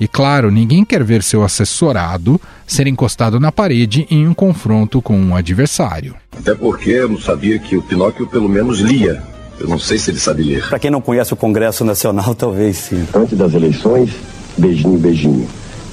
e 0.00 0.06
claro, 0.06 0.50
ninguém 0.50 0.84
quer 0.84 1.02
ver 1.02 1.22
seu 1.22 1.42
assessorado 1.42 2.40
ser 2.66 2.86
encostado 2.86 3.40
na 3.40 3.50
parede 3.50 4.06
em 4.10 4.26
um 4.28 4.34
confronto 4.34 5.02
com 5.02 5.18
um 5.18 5.34
adversário. 5.34 6.14
Até 6.36 6.54
porque 6.54 6.90
eu 6.90 7.08
não 7.08 7.18
sabia 7.18 7.58
que 7.58 7.76
o 7.76 7.82
Pinóquio 7.82 8.26
pelo 8.26 8.48
menos 8.48 8.80
lia. 8.80 9.22
Eu 9.58 9.66
não 9.66 9.78
sei 9.78 9.98
se 9.98 10.10
ele 10.10 10.20
sabe 10.20 10.44
ler. 10.44 10.68
Para 10.68 10.78
quem 10.78 10.90
não 10.90 11.00
conhece 11.00 11.32
o 11.32 11.36
Congresso 11.36 11.84
Nacional, 11.84 12.34
talvez 12.36 12.76
sim. 12.76 13.06
Antes 13.12 13.36
das 13.36 13.54
eleições, 13.54 14.10
beijinho, 14.56 14.98
beijinho 14.98 15.48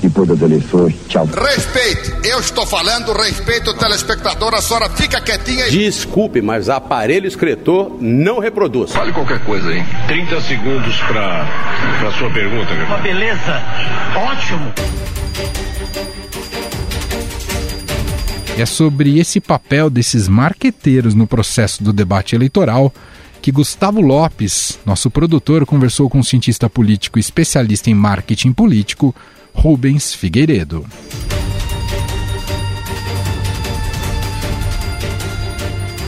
depois 0.07 0.27
das 0.27 0.41
eleições. 0.41 0.95
Tchau. 1.07 1.25
Respeite, 1.25 2.13
eu 2.23 2.39
estou 2.39 2.65
falando, 2.65 3.11
respeito 3.13 3.71
o 3.71 3.73
telespectador, 3.73 4.53
a 4.53 4.61
senhora 4.61 4.89
fica 4.89 5.19
quietinha. 5.19 5.69
Desculpe, 5.69 6.41
mas 6.41 6.69
aparelho 6.69 7.27
escritor 7.27 7.97
não 7.99 8.39
reproduz. 8.39 8.91
Fale 8.91 9.11
qualquer 9.11 9.43
coisa 9.43 9.69
aí. 9.69 9.83
30 10.07 10.41
segundos 10.41 10.97
para 11.01 11.43
a 12.07 12.11
sua 12.17 12.29
pergunta. 12.31 12.71
Uma 12.85 12.97
beleza, 12.99 13.63
ótimo. 14.15 14.73
É 18.57 18.65
sobre 18.65 19.19
esse 19.19 19.41
papel 19.41 19.89
desses 19.89 20.27
marqueteiros 20.27 21.13
no 21.13 21.27
processo 21.27 21.83
do 21.83 21.91
debate 21.91 22.35
eleitoral 22.35 22.93
que 23.41 23.51
Gustavo 23.51 24.01
Lopes, 24.01 24.79
nosso 24.85 25.11
produtor, 25.11 25.67
conversou 25.67 26.09
com 26.09 26.17
um 26.17 26.23
cientista 26.23 26.67
político 26.67 27.19
especialista 27.19 27.91
em 27.91 27.93
marketing 27.93 28.53
político, 28.53 29.13
Rubens 29.55 30.13
Figueiredo. 30.13 30.85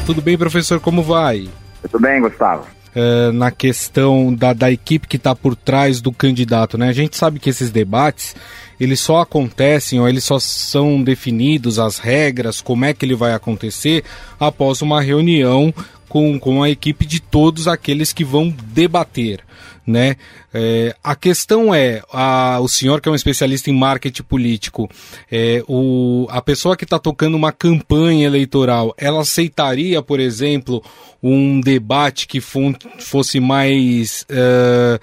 Tudo 0.06 0.22
bem, 0.22 0.38
professor? 0.38 0.80
Como 0.80 1.02
vai? 1.02 1.50
Tudo 1.82 2.00
bem, 2.00 2.22
Gustavo. 2.22 2.68
É, 2.96 3.32
na 3.32 3.52
questão 3.52 4.34
da, 4.34 4.54
da 4.54 4.72
equipe 4.72 5.08
que 5.08 5.18
está 5.18 5.36
por 5.36 5.56
trás 5.56 6.00
do 6.00 6.12
candidato, 6.12 6.78
né? 6.78 6.90
A 6.90 6.94
gente 6.94 7.18
sabe 7.18 7.40
que 7.40 7.50
esses 7.50 7.72
debates 7.72 8.36
eles 8.80 9.00
só 9.00 9.22
acontecem 9.22 10.00
ou 10.00 10.08
eles 10.08 10.24
só 10.24 10.40
são 10.40 11.04
definidos 11.04 11.80
as 11.80 12.00
regras, 12.00 12.62
como 12.62 12.86
é 12.86 12.94
que 12.94 13.06
ele 13.06 13.16
vai 13.16 13.34
acontecer 13.34 14.04
após 14.40 14.82
uma 14.82 15.02
reunião 15.02 15.74
com, 16.08 16.40
com 16.40 16.64
a 16.64 16.70
equipe 16.70 17.06
de 17.06 17.20
todos 17.20 17.68
aqueles 17.68 18.14
que 18.14 18.24
vão 18.24 18.50
debater 18.50 19.42
né? 19.88 20.18
É, 20.54 20.94
a 21.02 21.16
questão 21.16 21.74
é, 21.74 22.02
a, 22.12 22.60
o 22.60 22.68
senhor 22.68 23.00
que 23.00 23.08
é 23.08 23.12
um 23.12 23.16
especialista 23.16 23.70
em 23.70 23.74
marketing 23.74 24.24
político, 24.24 24.90
é, 25.32 25.64
o, 25.66 26.28
a 26.30 26.42
pessoa 26.42 26.76
que 26.76 26.84
está 26.84 27.00
tocando 27.00 27.36
uma 27.36 27.54
campanha 27.54 28.28
eleitoral, 28.28 28.94
ela 28.98 29.22
aceitaria, 29.22 30.02
por 30.02 30.20
exemplo, 30.20 30.84
um 31.24 31.62
debate 31.62 32.28
que 32.28 32.42
fosse 32.42 33.40
mais 33.40 34.26
uh, 34.30 35.00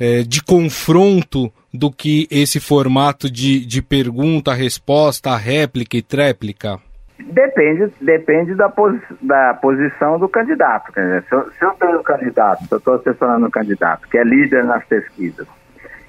uh, 0.00 0.24
de 0.24 0.40
confronto 0.42 1.52
do 1.74 1.90
que 1.90 2.26
esse 2.30 2.60
formato 2.60 3.28
de, 3.30 3.66
de 3.66 3.82
pergunta, 3.82 4.54
resposta, 4.54 5.36
réplica 5.36 5.96
e 5.96 6.02
tréplica? 6.02 6.80
Depende, 7.18 7.92
depende 8.00 8.54
da, 8.54 8.68
posi 8.68 9.00
da 9.20 9.54
posição 9.54 10.18
do 10.18 10.28
candidato. 10.28 10.92
Dizer, 10.92 11.24
se, 11.24 11.34
eu, 11.34 11.50
se 11.50 11.64
eu 11.64 11.70
tenho 11.72 11.98
um 11.98 12.02
candidato, 12.02 12.64
se 12.64 12.72
eu 12.72 12.78
estou 12.78 12.94
assessorando 12.94 13.46
um 13.46 13.50
candidato 13.50 14.08
que 14.08 14.16
é 14.16 14.24
líder 14.24 14.64
nas 14.64 14.84
pesquisas, 14.84 15.46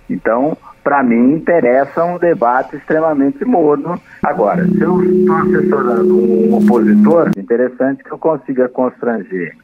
então, 0.08 0.58
para 0.84 1.04
mim, 1.04 1.34
interessa 1.34 2.04
um 2.04 2.18
debate 2.18 2.76
extremamente 2.76 3.44
morno. 3.44 4.00
Agora, 4.24 4.66
se 4.66 4.82
eu 4.82 5.04
estou 5.04 5.36
assessorando 5.36 6.18
um 6.18 6.58
opositor, 6.58 7.32
é 7.36 7.40
interessante 7.40 8.04
que 8.04 8.12
eu 8.12 8.18
consiga 8.18 8.70
constranger 8.70 9.56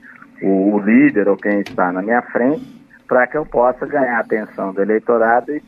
o, 0.41 0.75
o 0.75 0.79
líder 0.79 1.27
ou 1.27 1.37
quem 1.37 1.61
está 1.61 1.91
na 1.91 2.01
minha 2.01 2.21
frente 2.21 2.75
para 3.07 3.27
que 3.27 3.37
eu 3.37 3.45
possa 3.45 3.85
ganhar 3.85 4.17
a 4.17 4.21
atenção 4.21 4.73
do 4.73 4.81
eleitorado 4.81 5.51
e 5.51 5.61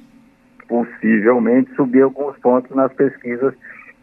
possivelmente 0.68 1.74
subir 1.76 2.02
alguns 2.02 2.38
pontos 2.40 2.76
nas 2.76 2.92
pesquisas 2.94 3.54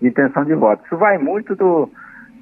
de 0.01 0.09
intenção 0.09 0.45
de 0.45 0.55
voto. 0.55 0.85
Isso 0.85 0.97
vai 0.97 1.19
muito 1.19 1.55
do, 1.55 1.91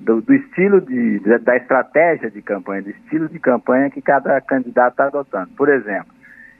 do, 0.00 0.20
do 0.20 0.34
estilo 0.34 0.80
de, 0.80 1.20
da 1.40 1.56
estratégia 1.56 2.30
de 2.30 2.42
campanha, 2.42 2.82
do 2.82 2.90
estilo 2.90 3.28
de 3.28 3.38
campanha 3.38 3.90
que 3.90 4.02
cada 4.02 4.40
candidato 4.40 4.92
está 4.92 5.06
adotando. 5.06 5.50
Por 5.56 5.68
exemplo, 5.68 6.12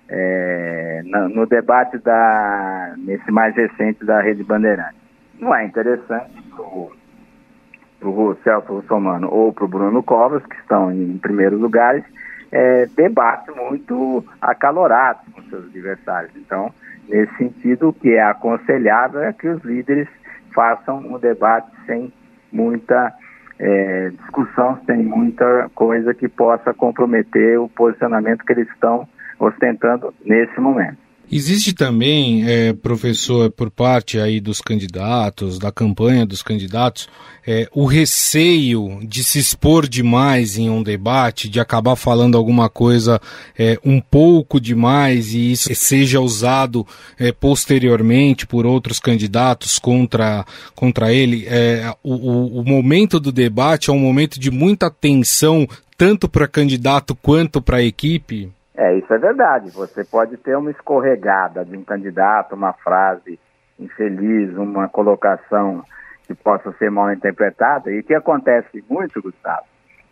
é, 0.09 1.03
no, 1.05 1.29
no, 1.29 1.47
debate 1.47 1.99
da, 1.99 2.95
nesse 2.99 3.31
mais 3.31 3.55
recente 3.55 4.05
da 4.05 4.21
Rede 4.21 4.45
Bandeirante, 4.45 4.97
não 5.39 5.55
é 5.55 5.65
interessante 5.65 6.31
para 6.53 8.09
o 8.09 8.37
Celso 8.43 8.75
Russomano 8.75 9.29
ou 9.31 9.53
para 9.53 9.65
o 9.65 9.69
Bruno 9.69 10.03
Covas, 10.03 10.45
que 10.47 10.57
estão 10.57 10.93
em, 10.93 11.13
em 11.13 11.19
primeiros 11.19 11.61
lugares, 11.61 12.05
é, 12.51 12.87
debates 12.95 13.55
muito 13.57 14.25
acalorados 14.41 15.23
com 15.33 15.43
seus 15.45 15.65
adversários. 15.65 16.33
Então, 16.37 16.73
nesse 17.09 17.35
sentido, 17.37 17.89
o 17.89 17.93
que 17.93 18.11
é 18.11 18.23
aconselhável 18.23 19.23
é 19.23 19.33
que 19.33 19.49
os 19.49 19.63
líderes 19.65 20.09
façam 20.55 20.99
um 20.99 21.19
debate 21.19 21.71
sem 21.87 22.13
muita 22.53 23.13
é, 23.59 24.11
discussão, 24.11 24.79
sem 24.87 25.03
muita 25.03 25.71
coisa 25.75 26.13
que 26.13 26.29
possa 26.29 26.75
comprometer 26.75 27.61
o 27.61 27.69
posicionamento 27.69 28.45
que 28.45 28.53
eles 28.53 28.69
estão 28.69 29.07
ostentando 29.39 30.13
nesse 30.25 30.61
momento. 30.61 30.99
Existe 31.35 31.73
também, 31.73 32.47
é, 32.47 32.75
professor, 32.75 33.51
por 33.51 33.71
parte 33.71 34.19
aí 34.19 34.39
dos 34.39 34.61
candidatos, 34.61 35.59
da 35.59 35.73
campanha 35.73 36.27
dos 36.27 36.43
candidatos, 36.43 37.09
é, 37.47 37.67
o 37.73 37.87
receio 37.87 39.01
de 39.03 39.25
se 39.25 39.39
expor 39.39 39.89
demais 39.89 40.59
em 40.59 40.69
um 40.69 40.83
debate, 40.83 41.49
de 41.49 41.59
acabar 41.59 41.97
falando 41.97 42.37
alguma 42.37 42.69
coisa 42.69 43.19
é, 43.59 43.79
um 43.83 43.99
pouco 43.99 44.61
demais 44.61 45.33
e 45.33 45.53
isso 45.53 45.75
seja 45.75 46.21
usado 46.21 46.87
é, 47.19 47.33
posteriormente 47.33 48.47
por 48.47 48.67
outros 48.67 49.01
candidatos 49.01 49.79
contra, 49.79 50.45
contra 50.75 51.15
ele. 51.15 51.47
É, 51.47 51.95
o, 52.03 52.61
o 52.61 52.63
momento 52.63 53.19
do 53.19 53.33
debate 53.33 53.89
é 53.89 53.93
um 53.95 53.99
momento 53.99 54.39
de 54.39 54.51
muita 54.51 54.91
tensão, 54.91 55.67
tanto 55.97 56.29
para 56.29 56.47
candidato 56.47 57.15
quanto 57.15 57.63
para 57.63 57.83
equipe. 57.83 58.53
É, 58.75 58.95
isso 58.97 59.13
é 59.13 59.19
verdade. 59.19 59.71
Você 59.71 60.05
pode 60.05 60.37
ter 60.39 60.57
uma 60.57 60.71
escorregada 60.71 61.65
de 61.65 61.77
um 61.77 61.85
candidato, 61.85 62.55
uma 62.55 62.73
frase 62.73 63.39
infeliz, 63.79 64.57
uma 64.57 64.89
colocação 64.89 65.85
que 66.27 66.35
possa 66.35 66.73
ser 66.73 66.91
mal 66.91 67.13
interpretada. 67.13 67.91
E 67.91 68.01
o 68.01 68.05
que 68.05 68.15
acontece 68.15 68.83
muito, 68.89 69.21
Gustavo, 69.21 69.67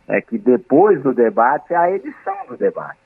é 0.08 0.20
que 0.20 0.36
depois 0.36 1.02
do 1.02 1.14
debate, 1.14 1.74
a 1.74 1.90
edição 1.90 2.36
do 2.48 2.56
debate, 2.56 2.98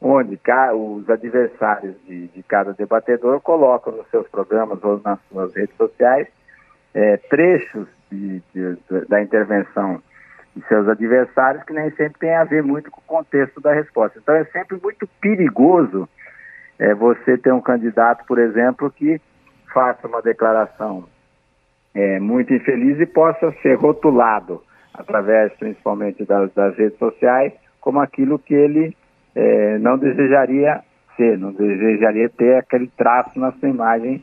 onde 0.00 0.40
os 0.74 1.10
adversários 1.10 1.94
de, 2.06 2.28
de 2.28 2.42
cada 2.42 2.72
debatedor 2.72 3.40
colocam 3.40 3.94
nos 3.94 4.08
seus 4.08 4.26
programas 4.28 4.82
ou 4.82 5.00
nas 5.04 5.18
suas 5.30 5.54
redes 5.54 5.76
sociais 5.76 6.26
é, 6.94 7.16
trechos 7.16 7.86
de, 8.10 8.42
de, 8.52 8.78
da 9.08 9.22
intervenção 9.22 10.02
de 10.54 10.66
seus 10.66 10.88
adversários, 10.88 11.64
que 11.64 11.72
nem 11.72 11.90
sempre 11.92 12.18
tem 12.18 12.34
a 12.34 12.44
ver 12.44 12.62
muito 12.62 12.90
com 12.90 13.00
o 13.00 13.04
contexto 13.04 13.60
da 13.60 13.72
resposta. 13.72 14.18
Então 14.18 14.34
é 14.34 14.44
sempre 14.46 14.78
muito 14.82 15.06
perigoso 15.20 16.08
é, 16.78 16.94
você 16.94 17.38
ter 17.38 17.52
um 17.52 17.60
candidato, 17.60 18.24
por 18.26 18.38
exemplo, 18.38 18.90
que 18.90 19.20
faça 19.72 20.08
uma 20.08 20.22
declaração 20.22 21.04
é, 21.94 22.18
muito 22.18 22.52
infeliz 22.52 22.98
e 22.98 23.06
possa 23.06 23.52
ser 23.62 23.74
rotulado 23.74 24.62
através 24.94 25.52
principalmente 25.54 26.24
das, 26.24 26.52
das 26.52 26.76
redes 26.76 26.98
sociais 26.98 27.52
como 27.80 28.00
aquilo 28.00 28.38
que 28.38 28.54
ele 28.54 28.96
é, 29.34 29.78
não 29.78 29.96
desejaria 29.96 30.82
ser, 31.16 31.38
não 31.38 31.52
desejaria 31.52 32.28
ter 32.28 32.56
aquele 32.56 32.88
traço 32.88 33.38
na 33.38 33.52
sua 33.52 33.68
imagem 33.68 34.22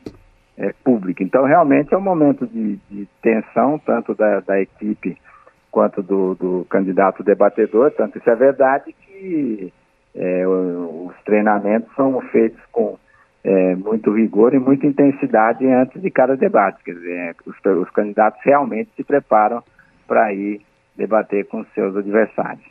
é, 0.58 0.74
pública. 0.84 1.24
Então 1.24 1.46
realmente 1.46 1.94
é 1.94 1.98
um 1.98 2.02
momento 2.02 2.46
de, 2.48 2.78
de 2.90 3.08
tensão 3.22 3.80
tanto 3.80 4.14
da, 4.16 4.40
da 4.42 4.60
equipe 4.60 5.18
quanto 5.78 6.02
do, 6.02 6.34
do 6.34 6.66
candidato 6.72 7.24
debatedor, 7.24 7.92
tanto 7.92 8.18
isso 8.18 8.28
é 8.28 8.36
verdade 8.36 8.92
que 8.94 9.72
é, 10.16 10.48
os 10.48 11.14
treinamentos 11.24 11.88
são 11.96 12.20
feitos 12.32 12.60
com 12.72 12.98
é, 13.44 13.76
muito 13.76 14.12
rigor 14.12 14.56
e 14.56 14.60
muita 14.60 14.88
intensidade 14.88 15.64
antes 15.68 16.02
de 16.02 16.10
cada 16.10 16.36
debate. 16.36 16.84
Quer 16.84 16.94
dizer, 16.96 17.36
os, 17.46 17.56
os 17.64 17.92
candidatos 17.92 18.42
realmente 18.44 18.90
se 18.96 19.04
preparam 19.04 19.62
para 20.08 20.34
ir 20.34 20.62
debater 20.98 21.46
com 21.46 21.64
seus 21.76 21.96
adversários. 21.96 22.66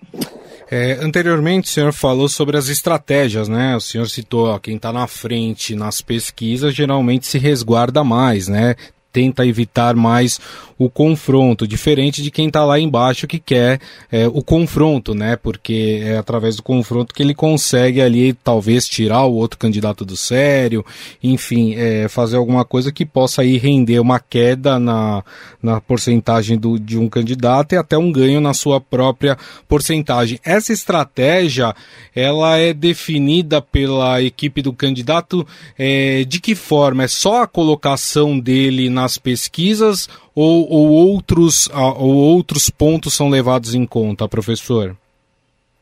É, 0.69 0.95
anteriormente 0.95 1.67
o 1.67 1.71
senhor 1.71 1.93
falou 1.93 2.29
sobre 2.29 2.57
as 2.57 2.69
estratégias, 2.69 3.49
né? 3.49 3.77
O 3.77 3.81
senhor 3.81 4.07
citou 4.07 4.49
ó, 4.49 4.59
quem 4.59 4.75
está 4.75 4.93
na 4.93 5.07
frente 5.07 5.77
nas 5.77 6.03
pesquisas 6.03 6.75
geralmente 6.75 7.25
se 7.25 7.39
resguarda 7.39 8.03
mais, 8.03 8.49
né? 8.49 8.75
Tenta 9.17 9.47
evitar 9.47 9.97
mais 9.97 10.39
o 10.79 10.91
confronto, 10.91 11.67
diferente 11.67 12.23
de 12.23 12.31
quem 12.31 12.49
está 12.49 12.63
lá 12.63 12.79
embaixo 12.79 13.27
que 13.27 13.39
quer 13.39 13.81
é, 14.13 14.29
o 14.29 14.43
confronto, 14.43 15.15
né? 15.15 15.37
Porque 15.37 16.03
é 16.05 16.19
através 16.19 16.57
do 16.57 16.63
confronto 16.63 17.15
que 17.15 17.23
ele 17.23 17.35
consegue 17.35 18.03
ali 18.03 18.35
talvez 18.35 18.87
tirar 18.87 19.25
o 19.25 19.37
outro 19.37 19.59
candidato 19.59 20.05
do 20.05 20.17
sério, 20.19 20.85
enfim, 21.23 21.75
é, 21.77 22.09
fazer 22.09 22.37
alguma 22.37 22.63
coisa 22.63 22.93
que 22.93 23.07
possa 23.07 23.41
aí 23.41 23.57
render 23.57 24.01
uma 24.01 24.21
queda 24.21 24.79
na, 24.79 25.25
na 25.63 25.81
porcentagem 25.81 26.59
do, 26.59 26.79
de 26.79 26.99
um 26.99 27.09
candidato 27.09 27.75
e 27.75 27.79
até 27.79 27.97
um 27.97 28.13
ganho 28.13 28.41
na 28.41 28.53
sua 28.53 28.79
própria 28.79 29.39
porcentagem. 29.67 30.39
Essa 30.45 30.75
estratégia 30.75 31.75
ela 32.15 32.59
é 32.59 32.75
definida 32.75 33.63
pela 33.63 34.21
equipe 34.21 34.61
do 34.61 34.75
candidato 34.75 35.47
é, 35.79 36.23
de 36.25 36.39
que 36.39 36.55
forma? 36.55 37.05
É 37.05 37.09
só 37.09 37.45
a 37.45 37.47
colocação 37.47 38.39
dele 38.39 38.91
nas 39.07 39.19
pesquisas 39.19 40.09
ou, 40.35 40.69
ou, 40.69 40.91
outros, 40.91 41.71
ou 41.97 42.15
outros 42.35 42.69
pontos 42.69 43.17
são 43.17 43.29
levados 43.29 43.75
em 43.75 43.87
conta, 43.87 44.29
professor? 44.29 44.97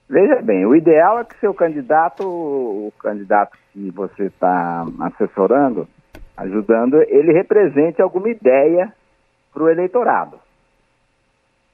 Veja 0.08 0.42
bem, 0.42 0.66
o 0.66 0.76
ideal 0.76 1.18
é 1.18 1.24
que 1.24 1.40
seu 1.40 1.54
candidato, 1.54 2.22
o 2.22 2.92
candidato 3.00 3.56
que 3.72 3.90
você 3.90 4.24
está 4.24 4.86
assessorando, 5.00 5.88
ajudando, 6.36 7.00
ele 7.08 7.32
represente 7.32 8.02
alguma 8.02 8.28
ideia 8.28 8.92
para 9.52 9.62
o 9.62 9.70
eleitorado. 9.70 10.38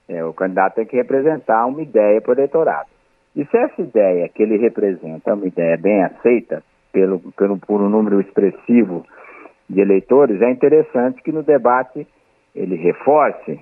É, 0.08 0.24
o 0.24 0.32
candidato 0.32 0.76
tem 0.76 0.86
que 0.86 0.96
representar 0.96 1.66
uma 1.66 1.82
ideia 1.82 2.20
para 2.20 2.30
o 2.30 2.34
eleitorado. 2.34 2.88
E 3.34 3.44
se 3.44 3.56
essa 3.56 3.82
ideia 3.82 4.28
que 4.28 4.42
ele 4.42 4.56
representa 4.56 5.30
é 5.30 5.34
uma 5.34 5.46
ideia 5.46 5.76
bem 5.76 6.04
aceita 6.04 6.62
pelo, 6.92 7.20
pelo, 7.36 7.58
por 7.58 7.80
um 7.80 7.88
número 7.88 8.20
expressivo 8.20 9.04
de 9.70 9.80
eleitores, 9.80 10.42
é 10.42 10.50
interessante 10.50 11.22
que 11.22 11.30
no 11.30 11.42
debate 11.42 12.06
ele 12.54 12.74
reforce 12.74 13.60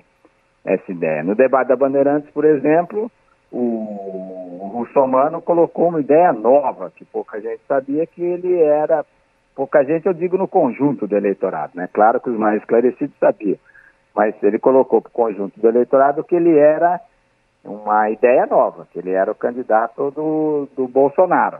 essa 0.65 0.91
ideia. 0.91 1.23
No 1.23 1.35
debate 1.35 1.67
da 1.67 1.75
Bandeirantes, 1.75 2.29
por 2.31 2.43
exemplo, 2.43 3.11
o 3.51 4.71
Russomano 4.73 5.41
colocou 5.41 5.89
uma 5.89 5.99
ideia 5.99 6.33
nova, 6.33 6.91
que 6.95 7.05
pouca 7.05 7.39
gente 7.39 7.61
sabia 7.67 8.05
que 8.07 8.23
ele 8.23 8.59
era, 8.59 9.05
pouca 9.55 9.83
gente 9.83 10.07
eu 10.07 10.13
digo 10.13 10.37
no 10.37 10.47
conjunto 10.47 11.07
do 11.07 11.15
eleitorado, 11.15 11.73
né? 11.75 11.87
Claro 11.93 12.19
que 12.19 12.29
os 12.29 12.37
mais 12.37 12.59
esclarecidos 12.59 13.15
sabiam, 13.19 13.57
mas 14.15 14.35
ele 14.41 14.57
colocou 14.57 15.01
para 15.01 15.09
o 15.09 15.13
conjunto 15.13 15.59
do 15.59 15.67
eleitorado 15.67 16.23
que 16.23 16.35
ele 16.35 16.57
era 16.57 16.99
uma 17.63 18.09
ideia 18.09 18.47
nova, 18.47 18.87
que 18.91 18.97
ele 18.97 19.11
era 19.11 19.31
o 19.31 19.35
candidato 19.35 20.09
do, 20.11 20.67
do 20.75 20.87
Bolsonaro. 20.87 21.57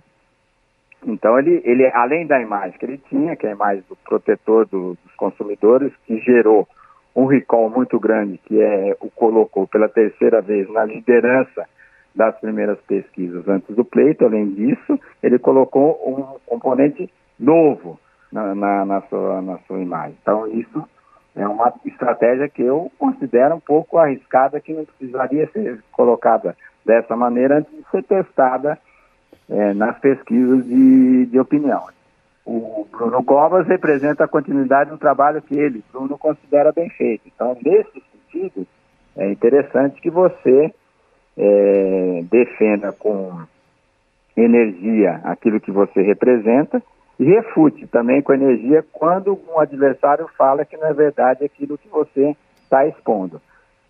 Então 1.05 1.39
ele, 1.39 1.61
ele, 1.63 1.85
além 1.93 2.27
da 2.27 2.41
imagem 2.41 2.77
que 2.77 2.85
ele 2.85 2.97
tinha, 3.09 3.35
que 3.35 3.45
é 3.45 3.49
a 3.49 3.55
imagem 3.55 3.83
do 3.87 3.95
protetor 3.95 4.65
do, 4.65 4.97
dos 5.03 5.15
consumidores, 5.15 5.93
que 6.05 6.19
gerou 6.19 6.67
um 7.15 7.25
recall 7.25 7.69
muito 7.69 7.99
grande, 7.99 8.39
que 8.45 8.61
é 8.61 8.95
o 8.99 9.09
colocou 9.09 9.67
pela 9.67 9.89
terceira 9.89 10.41
vez 10.41 10.69
na 10.69 10.85
liderança 10.85 11.65
das 12.13 12.37
primeiras 12.39 12.79
pesquisas 12.81 13.47
antes 13.47 13.75
do 13.75 13.85
pleito. 13.85 14.25
Além 14.25 14.49
disso, 14.53 14.99
ele 15.23 15.39
colocou 15.39 15.99
um 16.05 16.39
componente 16.45 17.09
novo 17.39 17.99
na, 18.31 18.53
na, 18.53 18.85
na, 18.85 19.01
sua, 19.03 19.41
na 19.41 19.57
sua 19.59 19.79
imagem. 19.79 20.17
Então, 20.21 20.47
isso 20.47 20.83
é 21.35 21.47
uma 21.47 21.73
estratégia 21.85 22.49
que 22.49 22.61
eu 22.61 22.91
considero 22.97 23.55
um 23.55 23.59
pouco 23.59 23.97
arriscada, 23.97 24.59
que 24.59 24.73
não 24.73 24.85
precisaria 24.85 25.49
ser 25.51 25.81
colocada 25.91 26.55
dessa 26.85 27.15
maneira 27.15 27.59
antes 27.59 27.71
de 27.71 27.89
ser 27.91 28.03
testada 28.03 28.77
é, 29.49 29.73
nas 29.73 29.97
pesquisas 29.99 30.65
de, 30.65 31.25
de 31.25 31.39
opinião. 31.39 31.83
o 32.45 32.87
Bruno 32.91 33.23
Covas 33.23 33.67
representa 33.67 34.23
a 34.23 34.27
continuidade 34.27 34.89
do 34.89 34.97
trabalho 34.97 35.41
que 35.41 35.57
ele, 35.57 35.83
Bruno, 35.91 36.17
considera 36.17 36.71
bem 36.71 36.89
feito. 36.89 37.23
Então, 37.27 37.57
nesse 37.63 38.03
sentido, 38.11 38.65
é 39.17 39.31
interessante 39.31 39.99
que 40.01 40.09
você 40.09 40.73
é, 41.37 42.23
defenda 42.29 42.91
com 42.91 43.41
energia 44.35 45.19
aquilo 45.23 45.59
que 45.59 45.71
você 45.71 46.01
representa 46.01 46.81
e 47.19 47.25
refute 47.25 47.85
também 47.87 48.21
com 48.21 48.33
energia 48.33 48.85
quando 48.93 49.37
um 49.49 49.59
adversário 49.59 50.29
fala 50.37 50.63
que 50.63 50.77
não 50.77 50.87
é 50.87 50.93
verdade 50.93 51.43
aquilo 51.43 51.77
que 51.77 51.89
você 51.89 52.35
está 52.63 52.87
expondo. 52.87 53.41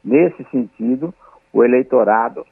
Nesse 0.03 0.43
sentido, 0.45 1.13
o 1.53 1.63
eleitorado 1.63 2.45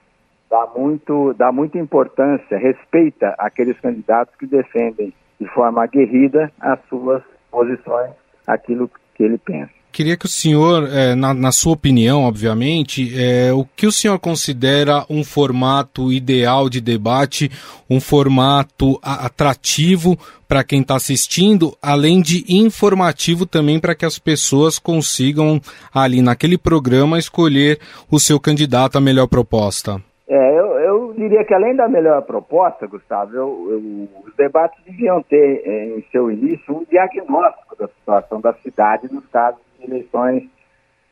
dá, 0.50 0.68
muito, 0.76 1.34
dá 1.34 1.52
muita 1.52 1.78
importância, 1.78 2.58
respeita 2.58 3.36
aqueles 3.38 3.80
candidatos 3.80 4.36
que 4.36 4.46
defendem 4.46 5.14
de 5.40 5.48
forma 5.54 5.84
aguerrida 5.84 6.52
as 6.60 6.80
suas 6.90 7.22
posições, 7.52 8.12
aquilo 8.48 8.90
que 9.16 9.24
ele 9.24 9.38
pensa. 9.38 9.78
Queria 9.92 10.16
que 10.16 10.28
o 10.28 10.30
senhor, 10.30 10.88
é, 10.92 11.16
na, 11.16 11.34
na, 11.34 11.52
sua 11.52 11.74
opinião, 11.74 12.24
obviamente, 12.24 13.12
é, 13.16 13.52
o 13.52 13.66
que 13.66 13.88
o 13.88 13.92
senhor 13.92 14.20
considera 14.20 15.04
um 15.10 15.24
formato 15.24 16.12
ideal 16.12 16.70
de 16.70 16.80
debate, 16.80 17.50
um 17.90 18.00
formato 18.00 19.00
atrativo 19.02 20.16
para 20.48 20.64
quem 20.64 20.82
está 20.82 20.96
assistindo, 20.96 21.76
além 21.82 22.22
de 22.22 22.46
informativo 22.48 23.46
também 23.46 23.80
para 23.80 23.96
que 23.96 24.06
as 24.06 24.20
pessoas 24.20 24.78
consigam, 24.78 25.60
ali 25.92 26.22
naquele 26.22 26.60
programa, 26.60 27.18
escolher 27.18 27.80
o 28.12 28.20
seu 28.20 28.40
candidato 28.40 28.98
à 28.98 29.02
melhor 29.02 29.26
proposta? 29.26 30.00
É, 30.30 30.60
eu, 30.60 30.80
eu 30.80 31.14
diria 31.14 31.46
que 31.46 31.54
além 31.54 31.74
da 31.74 31.88
melhor 31.88 32.22
proposta, 32.24 32.86
Gustavo, 32.86 33.34
eu, 33.34 33.68
eu, 33.72 34.10
os 34.26 34.36
debates 34.36 34.78
deviam 34.84 35.24
ter 35.24 35.62
é, 35.66 35.98
em 35.98 36.02
seu 36.12 36.30
início 36.30 36.76
um 36.76 36.84
diagnóstico 36.84 37.78
da 37.78 37.88
situação 37.88 38.42
da 38.42 38.54
cidade 38.56 39.12
nos 39.12 39.26
casos 39.28 39.62
eleições 39.82 40.44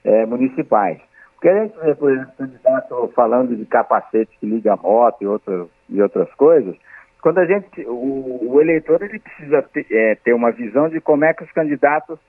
é, 0.03 0.25
municipais. 0.25 0.99
Porque 1.33 1.47
a 1.47 1.63
gente 1.63 1.77
vê, 1.79 1.95
por 1.95 2.11
exemplo, 2.11 2.33
candidato 2.37 3.11
falando 3.15 3.55
de 3.55 3.65
capacete 3.65 4.37
que 4.37 4.45
liga 4.45 4.73
a 4.73 4.77
moto 4.77 5.21
e 5.21 5.27
outras, 5.27 5.67
e 5.89 6.01
outras 6.01 6.33
coisas, 6.33 6.75
quando 7.21 7.37
a 7.37 7.45
gente, 7.45 7.85
o, 7.87 8.51
o 8.51 8.61
eleitor 8.61 9.01
ele 9.01 9.19
precisa 9.19 9.61
ter, 9.61 9.85
é, 9.91 10.15
ter 10.15 10.33
uma 10.33 10.51
visão 10.51 10.89
de 10.89 10.99
como 10.99 11.23
é 11.23 11.33
que 11.33 11.43
os 11.43 11.51
candidatos 11.53 12.19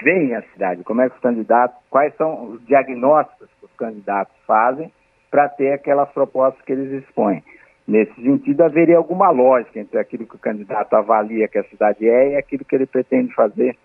veem 0.00 0.36
a 0.36 0.42
cidade, 0.42 0.84
como 0.84 1.00
é 1.00 1.08
que 1.08 1.16
os 1.16 1.22
candidatos, 1.22 1.76
quais 1.90 2.14
são 2.14 2.50
os 2.50 2.64
diagnósticos 2.66 3.48
que 3.58 3.64
os 3.64 3.72
candidatos 3.76 4.34
fazem 4.46 4.92
para 5.30 5.48
ter 5.48 5.72
aquelas 5.72 6.10
propostas 6.10 6.64
que 6.64 6.72
eles 6.72 7.02
expõem. 7.02 7.42
Nesse 7.86 8.14
sentido, 8.20 8.62
haveria 8.62 8.96
alguma 8.96 9.30
lógica 9.30 9.78
entre 9.78 9.98
aquilo 9.98 10.26
que 10.26 10.34
o 10.34 10.40
candidato 10.40 10.94
avalia 10.94 11.46
que 11.46 11.58
a 11.58 11.64
cidade 11.64 12.08
é 12.08 12.32
e 12.32 12.36
aquilo 12.36 12.64
que 12.64 12.74
ele 12.74 12.86
pretende 12.86 13.32
fazer 13.32 13.76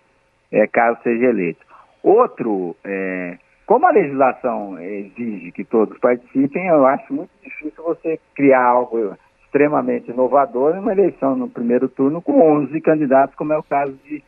é, 0.50 0.66
caso 0.66 1.00
seja 1.02 1.26
eleito. 1.26 1.64
Outro, 2.02 2.76
é, 2.84 3.38
como 3.64 3.86
a 3.86 3.92
legislação 3.92 4.78
exige 4.80 5.52
que 5.52 5.64
todos 5.64 5.96
participem, 5.98 6.66
eu 6.66 6.84
acho 6.84 7.14
muito 7.14 7.30
difícil 7.42 7.82
você 7.84 8.18
criar 8.34 8.64
algo 8.64 9.16
extremamente 9.44 10.10
inovador 10.10 10.74
em 10.74 10.80
uma 10.80 10.92
eleição 10.92 11.36
no 11.36 11.48
primeiro 11.48 11.88
turno 11.88 12.20
com 12.20 12.40
11 12.40 12.80
candidatos, 12.80 13.36
como 13.36 13.52
é 13.52 13.58
o 13.58 13.62
caso 13.62 13.92
de 14.04 14.22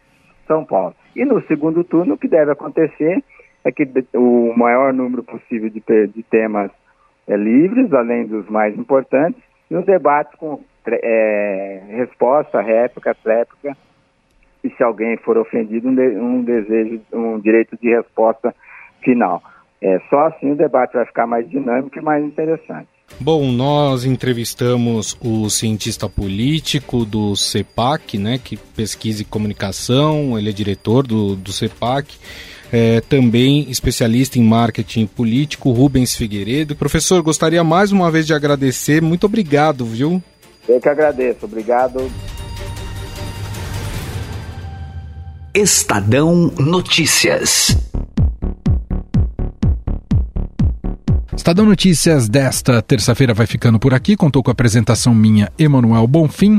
São 0.46 0.64
Paulo. 0.64 0.94
E 1.16 1.24
no 1.24 1.42
segundo 1.46 1.82
turno, 1.82 2.14
o 2.14 2.18
que 2.18 2.28
deve 2.28 2.52
acontecer 2.52 3.24
é 3.64 3.72
que 3.72 3.88
o 4.14 4.54
maior 4.56 4.92
número 4.92 5.24
possível 5.24 5.68
de, 5.68 5.82
de 6.08 6.22
temas 6.24 6.70
é, 7.26 7.36
livres, 7.36 7.92
além 7.92 8.26
dos 8.26 8.48
mais 8.48 8.76
importantes, 8.76 9.42
e 9.70 9.76
um 9.76 9.82
debate 9.82 10.36
com 10.36 10.60
é, 10.86 11.82
resposta, 11.88 12.60
réplica, 12.60 13.14
tréplica, 13.14 13.76
e 14.62 14.70
se 14.70 14.82
alguém 14.82 15.16
for 15.18 15.36
ofendido, 15.36 15.88
um, 15.88 15.94
de, 15.94 16.08
um 16.16 16.42
desejo, 16.42 17.00
um 17.12 17.38
direito 17.38 17.76
de 17.80 17.94
resposta 17.94 18.54
final. 19.02 19.42
É, 19.80 20.00
só 20.08 20.28
assim 20.28 20.52
o 20.52 20.56
debate 20.56 20.94
vai 20.94 21.04
ficar 21.04 21.26
mais 21.26 21.48
dinâmico 21.48 21.98
e 21.98 22.02
mais 22.02 22.24
interessante. 22.24 22.88
Bom, 23.20 23.52
nós 23.52 24.06
entrevistamos 24.06 25.16
o 25.22 25.50
cientista 25.50 26.08
político 26.08 27.04
do 27.04 27.36
CEPAC, 27.36 28.18
né, 28.18 28.38
que 28.42 28.56
pesquisa 28.56 29.20
e 29.22 29.26
comunicação, 29.26 30.38
ele 30.38 30.48
é 30.48 30.52
diretor 30.52 31.06
do, 31.06 31.36
do 31.36 31.52
CEPAC, 31.52 32.16
é, 32.74 33.00
também 33.00 33.70
especialista 33.70 34.36
em 34.36 34.42
marketing 34.42 35.06
político, 35.06 35.70
Rubens 35.70 36.16
Figueiredo. 36.16 36.74
Professor, 36.74 37.22
gostaria 37.22 37.62
mais 37.62 37.92
uma 37.92 38.10
vez 38.10 38.26
de 38.26 38.34
agradecer, 38.34 39.00
muito 39.00 39.26
obrigado, 39.26 39.86
viu? 39.86 40.20
Eu 40.68 40.80
que 40.80 40.88
agradeço, 40.88 41.44
obrigado. 41.44 42.10
Estadão 45.54 46.52
Notícias. 46.58 47.78
Estadão 51.36 51.64
Notícias 51.64 52.28
desta 52.28 52.82
terça-feira 52.82 53.32
vai 53.32 53.46
ficando 53.46 53.78
por 53.78 53.94
aqui. 53.94 54.16
Contou 54.16 54.42
com 54.42 54.50
a 54.50 54.52
apresentação 54.52 55.14
minha, 55.14 55.48
Emanuel 55.56 56.08
Bonfim, 56.08 56.58